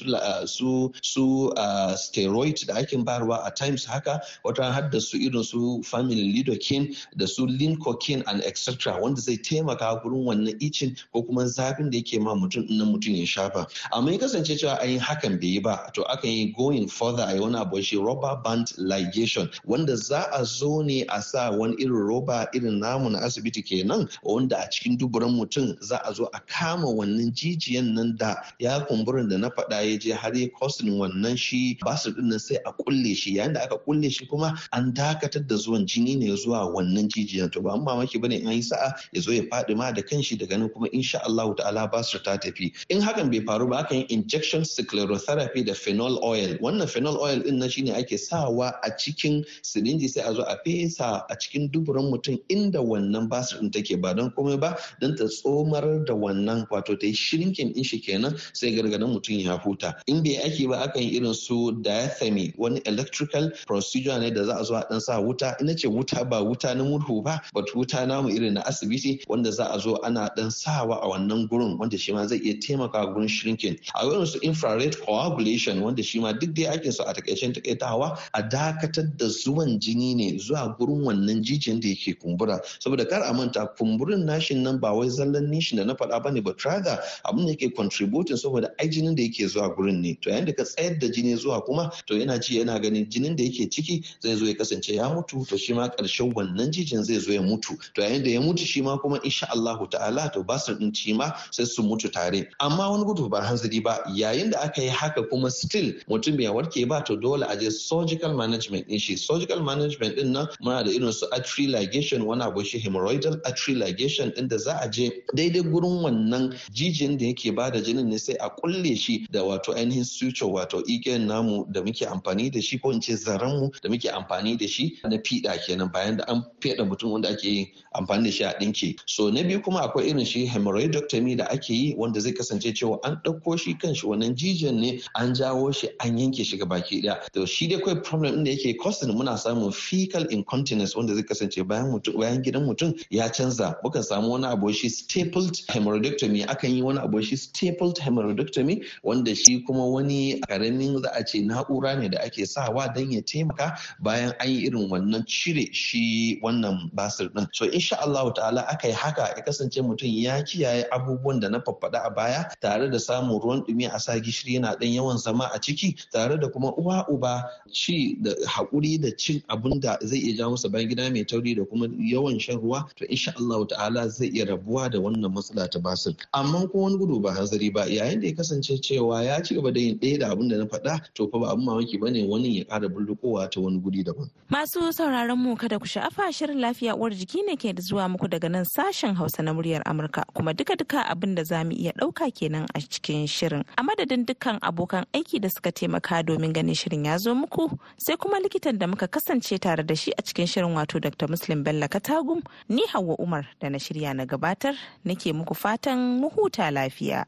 su 0.46 0.92
su 1.02 1.50
steroid 1.96 2.66
da 2.66 2.74
ake 2.74 2.96
bayarwa 3.04 3.42
a 3.44 3.50
times 3.50 3.84
haka 3.84 4.20
wata 4.44 4.72
har 4.72 4.90
da 4.90 5.00
su 5.00 5.16
irin 5.16 5.42
su 5.44 5.82
family 5.82 6.32
lidocaine 6.32 6.96
da 7.16 7.26
su 7.26 7.46
lincocaine 7.46 8.22
and 8.26 8.42
etc 8.44 8.94
wanda 9.02 9.20
zai 9.20 9.36
taimaka 9.36 10.00
gurin 10.02 10.24
wannan 10.24 10.54
icin 10.60 10.96
ko 11.12 11.22
kuma 11.22 11.46
zafin 11.46 11.90
da 11.90 11.96
yake 11.98 12.20
ma 12.20 12.34
mutum 12.34 12.66
na 12.70 12.84
mutum 12.84 13.14
ya 13.14 13.26
shafa. 13.26 13.66
Amma 13.92 14.12
ya 14.12 14.18
kasance 14.18 14.56
cewa 14.58 14.78
an 14.82 14.90
yi 14.90 14.98
hakan 14.98 15.40
bai 15.40 15.48
yi 15.48 15.60
ba 15.60 15.90
to 15.94 16.02
akan 16.04 16.27
yi 16.28 16.52
going 16.56 16.88
further 16.88 17.24
a 17.28 17.34
yi 17.34 17.40
wani 17.40 17.56
abu 17.56 17.76
rubber 18.00 18.40
band 18.44 18.66
ligation. 18.78 19.48
Wanda 19.64 19.96
za 19.96 20.26
a 20.32 20.44
zo 20.44 20.82
ne 20.82 21.04
a 21.08 21.22
sa 21.22 21.50
wani 21.50 21.76
irin 21.76 21.92
roba 21.92 22.48
irin 22.54 22.78
namu 22.80 23.10
na 23.10 23.18
asibiti 23.20 23.62
kenan 23.62 24.08
wanda 24.22 24.56
a 24.58 24.68
cikin 24.68 24.98
duburan 24.98 25.30
mutum 25.36 25.76
za 25.82 26.00
a 26.04 26.12
zo 26.12 26.28
a 26.34 26.40
kama 26.46 26.86
wannan 26.86 27.32
jijiyan 27.32 27.94
nan 27.94 28.16
da 28.16 28.36
ya 28.58 28.80
kumburin 28.86 29.28
da 29.28 29.36
na 29.38 29.48
faɗa 29.50 29.82
ya 29.90 29.98
je 29.98 30.12
har 30.12 30.34
ya 30.36 30.48
wannan 30.58 31.36
shi 31.36 31.78
ba 31.84 31.96
su 31.96 32.10
ɗin 32.10 32.28
nan 32.28 32.38
sai 32.38 32.56
a 32.64 32.72
kulle 32.72 33.14
shi. 33.14 33.36
Yayin 33.36 33.52
da 33.54 33.60
aka 33.64 33.76
kulle 33.78 34.10
shi 34.10 34.26
kuma 34.26 34.58
an 34.72 34.92
dakatar 34.94 35.46
da 35.46 35.56
zuwan 35.56 35.86
jini 35.86 36.16
ne 36.18 36.26
zuwa 36.36 36.66
wannan 36.74 37.08
jijiyan. 37.08 37.50
To 37.52 37.60
ba 37.60 37.70
an 37.72 37.80
mamaki 37.84 38.20
ba 38.20 38.28
ne 38.28 38.36
an 38.36 38.52
yi 38.52 38.62
sa'a 38.62 38.92
ya 39.12 39.20
zo 39.20 39.32
ya 39.32 39.42
faɗi 39.42 39.76
ma 39.76 39.92
da 39.92 40.02
kanshi 40.02 40.36
daga 40.38 40.58
nan 40.58 40.68
kuma 40.68 40.88
insha 40.92 41.18
Allah 41.24 41.54
ta'ala 41.56 41.88
basir 41.90 42.22
ta 42.22 42.36
tafi. 42.36 42.72
In 42.88 43.00
hakan 43.00 43.30
bai 43.30 43.40
faru 43.44 43.68
ba 43.68 43.84
akan 43.84 44.06
injection 44.10 44.62
sclerotherapy 44.62 45.64
da 45.66 45.74
phenol 45.74 46.07
phenol 46.08 46.24
oil. 46.24 46.56
Wannan 46.60 46.88
phenol 46.88 47.16
oil 47.20 47.40
ɗin 47.42 47.58
nan 47.58 47.68
shine 47.68 47.90
ake 47.94 48.18
sawa 48.18 48.72
a 48.82 48.90
cikin 48.96 49.44
sirinji 49.62 50.08
sai 50.08 50.22
a 50.28 50.34
zo 50.34 50.42
a 50.42 50.56
fesa 50.64 51.24
a 51.30 51.34
cikin 51.36 51.70
duburan 51.70 52.10
mutum 52.10 52.38
inda 52.48 52.80
wannan 52.80 53.28
basir 53.28 53.60
din 53.60 53.70
take 53.70 54.00
ba 54.00 54.14
don 54.14 54.30
komai 54.30 54.58
ba 54.60 54.76
don 55.00 55.16
ta 55.16 55.24
tsomar 55.24 56.04
da 56.06 56.14
wannan 56.14 56.66
wato 56.70 56.98
ta 56.98 57.06
yi 57.06 57.12
shrinking 57.12 57.72
din 57.72 57.84
shi 57.84 57.98
kenan 58.00 58.36
sai 58.52 58.70
gargadan 58.72 59.10
mutum 59.12 59.38
ya 59.38 59.58
huta. 59.58 59.94
In 60.06 60.22
bai 60.22 60.36
ake 60.44 60.68
ba 60.68 60.88
akan 60.88 61.02
yi 61.02 61.18
irin 61.20 61.34
su 61.34 61.72
diathermy 61.82 62.54
wani 62.56 62.80
electrical 62.86 63.50
procedure 63.66 64.18
ne 64.18 64.30
da 64.30 64.44
za 64.44 64.54
a 64.60 64.64
zo 64.64 64.74
a 64.74 64.84
dan 64.90 65.00
sa 65.00 65.20
wuta. 65.20 65.56
Ina 65.60 65.74
ce 65.76 65.88
wuta 65.88 66.24
ba 66.28 66.40
wuta 66.42 66.74
na 66.76 66.84
murhu 66.84 67.22
ba 67.22 67.40
but 67.52 67.66
wuta 67.74 68.06
namu 68.06 68.28
irin 68.28 68.54
na 68.54 68.62
asibiti 68.62 69.20
wanda 69.28 69.50
za 69.52 69.64
a 69.72 69.78
zo 69.78 69.96
ana 70.02 70.30
dan 70.36 70.50
sawa 70.50 71.00
a 71.02 71.08
wannan 71.08 71.48
gurin 71.48 71.78
wanda 71.78 71.98
shi 71.98 72.12
ma 72.12 72.26
zai 72.26 72.38
iya 72.38 72.54
taimaka 72.54 73.06
gurin 73.12 73.28
shrinking. 73.28 73.78
A 73.94 74.04
irin 74.06 74.26
su 74.26 74.38
infrared 74.42 74.96
coagulation 75.04 75.80
wanda 75.82 75.97
shi 76.02 76.20
ma 76.20 76.32
duk 76.32 76.54
dai 76.54 76.66
ake 76.74 76.92
so 76.92 77.04
a 77.04 77.12
takaicen 77.14 77.52
takaitawa 77.54 78.18
a 78.34 78.42
dakatar 78.42 79.16
da 79.16 79.26
zuwan 79.26 79.78
jini 79.80 80.14
ne 80.14 80.38
zuwa 80.38 80.76
gurin 80.78 81.02
wannan 81.04 81.42
jijiyan 81.42 81.80
da 81.80 81.88
yake 81.88 82.14
kumbura. 82.18 82.60
Saboda 82.80 83.08
kar 83.08 83.22
a 83.22 83.32
manta 83.32 83.66
kumburin 83.78 84.24
nashin 84.24 84.62
nan 84.62 84.78
ba 84.78 84.92
wai 84.92 85.08
zallan 85.08 85.48
nishin 85.50 85.76
da 85.78 85.84
na 85.84 85.94
faɗa 85.94 86.22
ba 86.22 86.30
ne 86.30 86.40
ba 86.40 86.52
traga 86.54 87.00
abin 87.24 87.46
da 87.46 87.52
yake 87.52 87.74
contributing 87.74 88.36
saboda 88.36 88.68
ai 88.80 88.88
jinin 88.88 89.14
da 89.16 89.22
yake 89.22 89.46
zuwa 89.48 89.74
gurin 89.76 90.00
ne. 90.00 90.14
To 90.22 90.30
yayin 90.30 90.44
da 90.46 90.52
ka 90.52 90.64
tsayar 90.64 90.98
da 90.98 91.06
jini 91.08 91.36
zuwa 91.36 91.64
kuma 91.64 91.90
to 92.06 92.14
yana 92.14 92.40
ci 92.40 92.58
yana 92.58 92.78
ganin 92.80 93.06
jinin 93.08 93.36
da 93.36 93.42
yake 93.44 93.70
ciki 93.70 94.04
zai 94.20 94.36
zo 94.36 94.44
ya 94.46 94.54
kasance 94.54 94.88
ya 94.94 95.08
mutu 95.08 95.46
to 95.48 95.56
shi 95.56 95.72
ma 95.74 95.88
ƙarshen 95.88 96.32
wannan 96.34 96.70
jijin 96.70 97.02
zai 97.04 97.18
zo 97.18 97.32
ya 97.32 97.40
mutu. 97.42 97.76
To 97.94 98.02
yayin 98.02 98.22
da 98.24 98.30
ya 98.30 98.40
mutu 98.40 98.64
shi 98.64 98.82
ma 98.82 98.96
kuma 98.98 99.18
insha 99.24 99.46
Allahu 99.50 99.86
ta'ala 99.90 100.30
to 100.32 100.42
basir 100.44 100.74
din 100.78 100.92
ci 100.92 101.12
ma 101.12 101.32
sai 101.50 101.64
su 101.64 101.82
mutu 101.82 102.10
tare. 102.12 102.48
Amma 102.60 102.90
wani 102.90 103.04
gudu 103.04 103.28
ba 103.28 103.40
hanzari 103.42 103.82
ba 103.82 104.00
yayin 104.14 104.50
da 104.50 104.60
aka 104.62 104.82
yi 104.82 104.88
haka 104.88 105.22
kuma 105.28 105.50
still 105.50 105.87
mutum 106.08 106.36
bai 106.36 106.48
warke 106.48 106.86
ba 106.88 107.02
to 107.04 107.16
dole 107.16 107.42
a 107.42 107.56
je 107.56 107.70
surgical 107.70 108.34
management 108.34 108.88
din 108.88 108.98
shi. 108.98 109.16
Surgical 109.16 109.60
management 109.62 110.16
ɗin 110.16 110.32
nan 110.32 110.46
muna 110.60 110.84
da 110.84 110.90
irin 110.90 111.12
su 111.12 111.26
artery 111.32 111.66
ligation 111.66 112.22
wani 112.24 112.42
abu 112.42 112.64
shi 112.64 112.78
hemorrhoidal 112.78 113.40
artery 113.44 113.74
ligation 113.74 114.34
din 114.34 114.48
da 114.48 114.56
za 114.58 114.78
a 114.82 114.88
je 114.90 115.10
daidai 115.34 115.62
gurin 115.62 116.02
wannan 116.02 116.54
jijin 116.72 117.18
da 117.18 117.26
yake 117.26 117.54
ba 117.54 117.70
da 117.70 117.80
jinin 117.80 118.06
ne 118.08 118.18
sai 118.18 118.34
a 118.40 118.48
kulle 118.50 118.96
shi 118.96 119.26
da 119.30 119.42
wato 119.42 119.72
ainihin 119.74 120.04
suture 120.04 120.50
wato 120.50 120.82
igiyan 120.86 121.26
namu 121.26 121.64
da 121.70 121.80
muke 121.82 122.06
amfani 122.06 122.50
da 122.50 122.60
shi 122.60 122.78
ko 122.78 122.90
in 122.90 123.00
ce 123.00 123.14
zaren 123.16 123.60
mu 123.60 123.70
da 123.82 123.88
muke 123.88 124.08
amfani 124.10 124.56
da 124.58 124.66
shi 124.66 124.98
na 125.04 125.16
fiɗa 125.16 125.58
kenan 125.66 125.90
bayan 125.92 126.16
da 126.16 126.24
an 126.28 126.42
feɗa 126.60 126.84
mutum 126.88 127.12
wanda 127.12 127.28
ake 127.28 127.44
yin 127.48 127.66
amfani 127.94 128.24
da 128.24 128.30
shi 128.30 128.44
a 128.44 128.54
ɗinke. 128.60 128.96
So 129.06 129.30
na 129.30 129.42
biyu 129.42 129.60
kuma 129.62 129.80
akwai 129.82 130.08
irin 130.10 130.24
shi 130.24 130.46
hemorrhoidectomy 130.46 131.36
da 131.36 131.44
ake 131.50 131.70
yi 131.72 131.94
wanda 131.96 132.20
zai 132.20 132.32
kasance 132.32 132.72
cewa 132.74 132.98
an 133.04 133.20
ɗauko 133.24 133.58
shi 133.58 133.74
kan 133.74 133.94
shi 133.94 134.06
wannan 134.06 134.34
jijiyan 134.34 134.74
ne 134.80 135.00
an 135.14 135.34
jawo 135.34 135.72
an 136.00 136.18
yanke 136.18 136.44
shi 136.44 136.58
baki 136.58 137.02
ɗaya. 137.02 137.30
To 137.32 137.46
shi 137.46 137.68
dai 137.68 137.78
kawai 137.80 138.02
problem 138.04 138.34
ɗin 138.36 138.44
da 138.44 138.50
yake 138.50 138.78
causing 138.78 139.12
muna 139.14 139.36
samun 139.38 139.72
fecal 139.72 140.24
incontinence 140.30 140.94
wanda 140.96 141.14
zai 141.14 141.22
kasance 141.22 141.66
bayan 141.66 141.90
mutum 141.92 142.18
bayan 142.18 142.42
gidan 142.42 142.66
mutum 142.66 142.94
ya 143.10 143.28
canza. 143.28 143.76
Mukan 143.84 144.02
samu 144.04 144.28
wani 144.30 144.46
abu 144.46 144.72
shi 144.72 144.88
stapled 144.88 145.54
hemorrhoidectomy. 145.68 146.46
Akan 146.46 146.70
yi 146.74 146.82
wani 146.82 146.98
abu 147.00 147.22
shi 147.22 147.36
stapled 147.36 147.96
hemorrhoidectomy 147.96 148.84
wanda 149.02 149.34
shi 149.34 149.62
kuma 149.64 149.86
wani 149.86 150.40
ƙaramin 150.48 151.02
za 151.02 151.10
a 151.14 151.24
ce 151.24 151.38
na'ura 151.42 151.98
ne 151.98 152.08
da 152.08 152.18
ake 152.22 152.46
sawa 152.46 152.88
don 152.94 153.10
ya 153.12 153.20
taimaka 153.22 153.78
bayan 154.00 154.32
an 154.40 154.48
yi 154.50 154.66
irin 154.68 154.88
wannan 154.90 155.24
cire 155.26 155.68
shi 155.72 156.40
wannan 156.42 156.90
basir 156.94 157.28
din 157.34 157.46
so 157.52 157.66
insha 157.66 157.96
Allah 158.00 158.32
ta'ala 158.34 158.60
aka 158.68 158.88
yi 158.88 158.94
haka 158.94 159.22
ya 159.36 159.42
kasance 159.42 159.80
mutum 159.82 160.08
ya 160.08 160.42
kiyaye 160.42 160.86
abubuwan 160.92 161.40
da 161.40 161.48
na 161.48 161.60
faffada 161.60 162.02
a 162.04 162.10
baya 162.10 162.44
tare 162.60 162.90
da 162.90 162.98
samun 162.98 163.40
ruwan 163.40 163.64
dumi 163.66 163.86
a 163.86 163.98
sa 164.00 164.12
gishiri 164.18 164.54
yana 164.58 164.78
dan 164.78 164.88
yawan 164.90 165.18
zama 165.18 165.50
a 165.54 165.58
ciki 165.68 165.94
tare 166.12 166.38
da 166.40 166.48
kuma 166.48 166.72
uwa 166.76 167.04
uba 167.08 167.44
ci 167.72 168.16
da 168.20 168.30
haƙuri 168.46 169.00
da 169.00 169.10
cin 169.16 169.42
abun 169.48 169.80
da 169.80 169.98
zai 170.02 170.18
iya 170.18 170.36
jawo 170.36 170.56
bayan 170.70 170.88
gida 170.88 171.10
mai 171.10 171.24
tauri 171.24 171.54
da 171.56 171.64
kuma 171.64 171.86
yawan 171.98 172.38
shan 172.40 172.56
ruwa 172.56 172.88
to 172.96 173.04
insha 173.06 173.32
Allah 173.38 173.66
ta'ala 173.66 174.08
zai 174.08 174.28
iya 174.32 174.44
rabuwa 174.46 174.90
da 174.90 174.98
wannan 174.98 175.32
matsala 175.32 175.68
ta 175.70 175.78
basir. 175.78 176.14
Amma 176.34 176.66
ko 176.68 176.78
wani 176.88 176.96
gudu 176.98 177.20
ba 177.20 177.32
hanzari 177.32 177.72
ba 177.72 177.84
yayin 177.86 178.20
da 178.20 178.26
ya 178.28 178.34
kasance 178.34 178.80
cewa 178.80 179.24
ya 179.24 179.40
ci 179.42 179.54
gaba 179.54 179.72
da 179.72 179.80
yin 179.80 179.98
ɗaya 179.98 180.18
da 180.20 180.30
abin 180.32 180.48
da 180.48 180.56
na 180.56 180.64
faɗa 180.64 181.00
to 181.14 181.28
fa 181.28 181.38
ba 181.38 181.52
abin 181.52 181.64
mamaki 181.64 182.00
ba 182.00 182.10
ne 182.10 182.24
wani 182.26 182.58
ya 182.58 182.64
ƙara 182.64 182.88
bullukowa 182.88 183.50
ta 183.50 183.60
wani 183.60 183.78
guri 183.80 184.04
daban. 184.04 184.30
Masu 184.50 184.92
sauraron 184.92 185.38
mu 185.38 185.56
kada 185.56 185.78
ku 185.78 185.86
sha'afa 185.86 186.32
shirin 186.32 186.60
lafiya 186.60 186.96
uwar 186.96 187.10
jiki 187.12 187.44
ne 187.46 187.56
ke 187.56 187.72
da 187.74 187.82
zuwa 187.82 188.08
muku 188.08 188.28
daga 188.28 188.48
nan 188.48 188.64
sashen 188.64 189.14
Hausa 189.18 189.42
na 189.42 189.52
muryar 189.52 189.82
Amurka 189.84 190.24
kuma 190.34 190.54
duka-duka 190.54 191.04
abin 191.08 191.34
da 191.34 191.42
za 191.44 191.64
mu 191.64 191.72
iya 191.72 191.92
ɗauka 191.92 192.30
kenan 192.34 192.66
a 192.74 192.78
cikin 192.80 193.26
shirin. 193.26 193.64
A 193.76 193.82
madadin 193.82 194.24
dukkan 194.26 194.58
abokan 194.62 195.04
aiki 195.12 195.40
da 195.40 195.48
suka 195.58 195.72
taimaka 195.74 196.22
domin 196.22 196.52
ganin 196.54 196.74
shirin 196.74 197.04
ya 197.10 197.18
zo 197.18 197.34
muku 197.34 197.66
sai 197.98 198.14
kuma 198.16 198.38
likitan 198.38 198.78
da 198.78 198.86
muka 198.86 199.08
kasance 199.10 199.58
tare 199.58 199.82
da 199.82 199.94
shi 199.94 200.12
a 200.14 200.22
cikin 200.22 200.46
shirin 200.46 200.70
wato 200.78 201.00
Dr. 201.02 201.26
Muslim 201.28 201.64
Bello 201.66 201.88
Katagum 201.90 202.40
ni 202.68 202.86
Hauwa 202.86 203.18
Umar 203.18 203.46
da 203.60 203.68
na 203.68 203.78
shirya 203.78 204.14
na 204.14 204.22
gabatar 204.24 204.78
nake 205.04 205.32
muku 205.34 205.54
fatan 205.58 206.20
mu 206.22 206.28
huta 206.30 206.70
lafiya. 206.70 207.26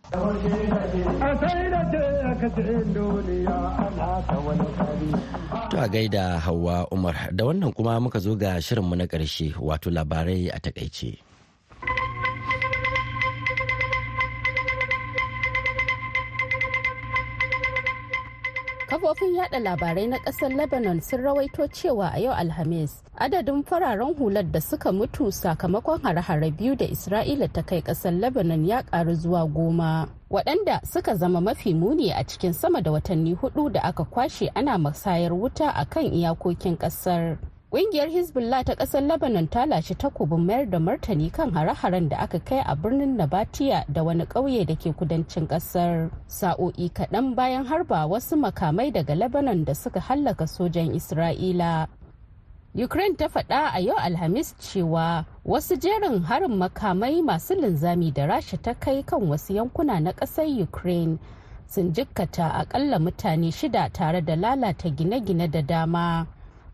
To 5.71 5.77
a 5.83 5.89
gaida 5.91 6.39
Hauwa 6.39 6.87
Umar 6.95 7.17
da 7.35 7.45
wannan 7.45 7.75
kuma 7.75 7.99
muka 8.01 8.21
zo 8.23 8.37
ga 8.39 8.61
shirinmu 8.63 8.95
na 8.97 9.07
ƙarshe 9.11 9.59
wato 9.59 9.91
labarai 9.91 10.55
a 10.55 10.61
taƙaice. 10.63 11.19
Kafofin 18.91 19.35
yada 19.37 19.59
labarai 19.59 20.07
na 20.07 20.19
ƙasar 20.19 20.51
lebanon 20.57 21.01
sun 21.01 21.21
rawaito 21.23 21.69
cewa 21.69 22.11
a 22.15 22.19
yau 22.21 22.35
alhamis 22.35 23.03
adadin 23.19 23.63
fararen 23.63 24.15
hular 24.19 24.43
da 24.53 24.61
suka 24.61 24.93
mutu 24.93 25.33
sakamakon 25.33 26.03
hare-hare 26.03 26.51
biyu 26.51 26.75
da 26.77 26.85
isra'ila 26.87 27.49
ta 27.53 27.63
kai 27.63 27.81
ƙasar 27.83 28.13
lebanon 28.21 28.67
ya 28.67 28.83
karu 28.83 29.15
zuwa 29.15 29.47
goma 29.47 30.09
waɗanda 30.31 30.81
suka 30.87 31.15
zama 31.15 31.41
mafi 31.41 31.75
muni 31.75 32.11
a 32.13 32.25
cikin 32.25 32.53
sama 32.53 32.83
da 32.83 32.91
watanni 32.91 33.35
huɗu 33.35 33.73
da 33.73 33.81
aka 33.83 34.05
kwashe 34.05 34.51
ana 34.55 34.79
masayar 34.79 35.33
wuta 35.33 35.71
a 35.75 35.85
kan 35.87 36.05
iyakokin 36.13 36.77
ƙasar 36.77 37.39
Ƙungiyar 37.71 38.11
Hezbollah 38.11 38.65
ta 38.65 38.75
ƙasar 38.75 39.03
Lebanon 39.07 39.47
ta 39.49 39.65
lashe 39.67 39.95
takobin 39.95 40.45
mayar 40.47 40.67
da 40.71 40.79
martani 40.79 41.31
kan 41.33 41.51
hare-haren 41.53 42.09
da 42.09 42.17
aka 42.17 42.41
kai 42.41 42.59
a 42.67 42.75
birnin 42.75 43.17
Nabatiya 43.17 43.85
da 43.93 44.03
wani 44.03 44.27
ƙauye 44.27 44.67
da 44.67 44.75
ke 44.75 44.91
kudancin 44.93 45.47
ƙasar. 45.47 46.11
Sa'o'i 46.27 46.91
kaɗan 46.91 47.37
bayan 47.37 47.65
harba 47.67 48.09
wasu 48.11 48.35
makamai 48.37 48.91
daga 48.93 49.15
Lebanon 49.15 49.65
da 49.65 49.73
suka 49.75 50.01
hallaka 50.01 50.49
sojan 50.49 50.91
Isra'ila. 50.95 51.87
Ukraine 52.75 53.15
ta 53.17 53.29
faɗa 53.29 53.71
a 53.75 53.79
yau 53.81 53.95
Alhamis 53.97 54.53
cewa 54.59 55.25
wasu 55.47 55.77
jerin 55.79 56.25
harin 56.25 56.59
makamai 56.59 57.23
masu 57.23 57.55
linzami 57.55 58.13
da 58.13 58.27
Rasha 58.27 58.61
ta 58.61 58.75
kai 58.75 59.03
kan 59.03 59.21
wasu 59.21 59.55
yankuna 59.55 60.03
na 60.03 60.11
ƙasar 60.11 60.47
Ukraine 60.61 61.21
sun 61.69 61.93
jikkata 61.93 62.51
akalla 62.67 62.99
mutane 62.99 63.53
shida 63.55 63.93
tare 63.93 64.21
da 64.23 64.35
lalata 64.35 64.91
gine-gine 64.91 65.49
da 65.49 65.61
dama. 65.63 66.27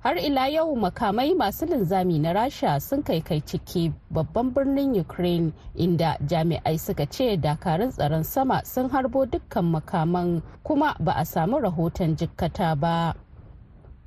Har 0.07 0.19
ila 0.19 0.47
yau 0.49 0.77
makamai 0.77 1.35
masu 1.35 1.67
linzami 1.67 2.19
na 2.19 2.33
rasha 2.33 2.81
sun 2.81 3.03
kai 3.03 3.21
kai 3.21 3.41
ciki 3.41 3.91
babban 4.15 4.55
birnin 4.55 4.95
ukraine 5.01 5.51
inda 5.75 6.15
jami'ai 6.31 6.79
suka 6.79 7.07
ce 7.11 7.35
dakarun 7.37 7.91
tsaron 7.91 8.23
sama 8.25 8.63
sun 8.65 8.87
harbo 8.89 9.27
dukkan 9.27 9.65
makaman 9.67 10.43
kuma 10.63 10.95
ba 11.01 11.13
a 11.19 11.25
samu 11.27 11.59
rahoton 11.59 12.15
jikkata 12.17 12.79
ba. 12.79 13.15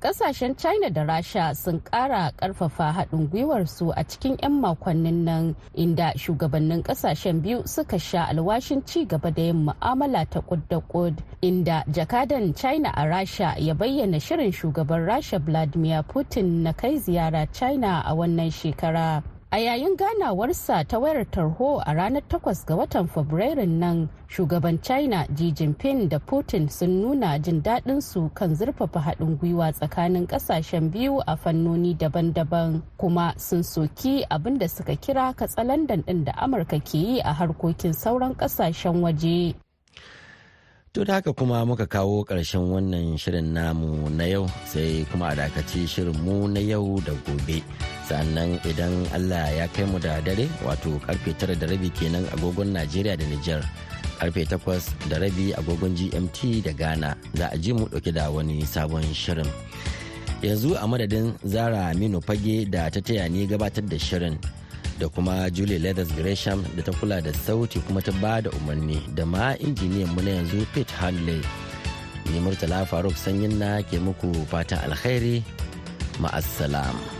Ƙasashen 0.00 0.56
china 0.56 0.90
da 0.90 1.04
rasha 1.04 1.54
sun 1.54 1.80
kara 1.80 2.32
ƙarfafa 2.38 2.92
haɗin 2.92 3.28
gwiwarsu 3.30 3.92
a 3.96 4.04
cikin 4.04 4.36
'yan 4.42 4.60
makonnin 4.60 5.24
nan 5.24 5.54
inda 5.76 6.12
shugabannin 6.16 6.82
ƙasashen 6.82 7.42
biyu 7.42 7.66
suka 7.68 7.98
sha 7.98 8.24
alwashin 8.26 8.82
ci 8.86 9.04
gaba 9.04 9.30
da 9.30 9.42
yin 9.42 9.64
mu'amala 9.66 10.24
ta 10.30 10.40
kud 10.40 10.62
kud 10.88 11.22
inda 11.42 11.84
jakadan 11.92 12.54
china 12.56 12.90
a 12.96 13.04
rasha 13.06 13.54
ya 13.58 13.74
bayyana 13.74 14.20
shirin 14.20 14.52
shugaban 14.52 15.06
rasha 15.06 15.38
vladimir 15.38 16.02
putin 16.02 16.62
na 16.62 16.72
kai 16.72 16.96
ziyara 16.98 17.46
china 17.52 18.02
a 18.06 18.14
wannan 18.14 18.50
shekara. 18.50 19.22
A 19.52 19.58
yayin 19.58 19.96
ganawarsa 19.96 20.84
ta 20.88 20.98
wayar 20.98 21.26
tarho 21.30 21.82
a 21.86 21.92
ranar 21.94 22.22
8 22.28 22.66
ga 22.66 22.74
watan 22.76 23.06
fabrairun 23.08 23.78
nan 23.82 24.08
shugaban 24.28 24.78
china 24.82 25.26
xi 25.36 25.50
jinping 25.52 26.08
da 26.08 26.18
putin 26.18 26.68
sun 26.70 27.00
nuna 27.02 27.38
jin 27.38 27.62
daɗin 27.62 28.00
su 28.00 28.30
kan 28.34 28.54
zurfafa 28.54 29.00
haɗin 29.00 29.36
gwiwa 29.38 29.72
tsakanin 29.72 30.26
ƙasashen 30.26 30.90
biyu 30.90 31.18
a 31.26 31.36
fannoni 31.36 31.94
daban-daban 31.98 32.82
kuma 32.96 33.34
sun 33.38 33.62
soki 33.62 34.24
abin 34.30 34.58
da 34.58 34.68
suka 34.68 34.94
kira 34.96 35.34
katsalandan 35.34 36.02
ɗin 36.06 36.24
da 36.24 36.32
amurka 36.32 36.78
ke 36.78 36.94
yi 36.98 37.20
a 37.20 37.32
harkokin 37.34 37.92
sauran 37.92 38.34
ƙasashen 38.36 39.02
waje. 39.02 39.54
To 40.92 41.04
da 41.04 41.14
haka 41.22 41.32
kuma 41.32 41.62
muka 41.66 41.86
kawo 41.86 42.24
ƙarshen 42.26 42.66
wannan 42.66 43.14
shirin 43.18 43.52
namu 43.54 44.10
na 44.10 44.24
yau 44.24 44.46
sai 44.66 45.06
kuma 45.12 45.28
a 45.30 45.34
dakaci 45.36 45.86
shirinmu 45.86 46.50
na 46.50 46.60
yau 46.60 46.98
da 47.06 47.12
gobe. 47.26 47.62
sannan 48.10 48.58
idan 48.66 49.06
Allah 49.14 49.46
ya 49.54 49.66
kai 49.70 49.86
mu 49.86 49.98
da 50.02 50.18
dare 50.20 50.50
wato 50.66 50.98
ƙarfe 51.06 51.38
tara 51.38 51.54
da 51.54 51.66
rabi 51.70 51.90
kenan 51.94 52.26
agogon 52.34 52.74
Najeriya 52.74 53.14
da 53.16 53.22
Nijar. 53.24 53.62
ƙarfe 54.20 54.44
8 54.44 55.08
da 55.08 55.16
rabi 55.18 55.54
agogon 55.54 55.94
gmt 55.96 56.62
da 56.62 56.72
ghana 56.72 57.16
za 57.34 57.48
a 57.52 57.56
ji 57.56 57.72
mu 57.72 57.86
ɗauke 57.86 58.12
da 58.12 58.30
wani 58.30 58.60
sabon 58.66 59.02
shirin 59.14 59.48
yanzu 60.42 60.74
a 60.76 60.86
madadin 60.86 61.32
zara 61.44 61.88
aminu 61.88 62.20
fage 62.20 62.68
da 62.70 62.90
ta 62.90 63.00
taya 63.00 63.28
ni 63.30 63.46
gabatar 63.46 63.86
da 63.88 63.96
shirin 63.98 64.36
da 65.00 65.08
kuma 65.14 65.50
julie 65.56 65.78
leathers 65.84 66.10
gresham 66.18 66.60
da 66.76 66.82
ta 66.86 66.92
kula 66.98 67.16
da 67.26 67.32
sauti 67.44 67.78
kuma 67.86 68.00
ta 68.06 68.12
ba 68.22 68.34
da 68.44 68.50
umarni 68.58 68.98
da 69.16 69.24
ma 69.32 69.46
injiniyan 69.66 70.10
mu 70.14 70.20
na 70.24 70.30
yanzu 70.36 70.60
pete 70.74 70.92
hanley 71.00 71.40
ni 72.30 72.38
murtala 72.44 72.78
faruk 72.90 73.16
sanyin 73.22 73.54
na 73.60 73.70
ke 73.88 73.96
muku 74.06 74.30
fatan 74.50 74.78
alkhairi 74.86 75.36
ma'assalam. 76.22 77.19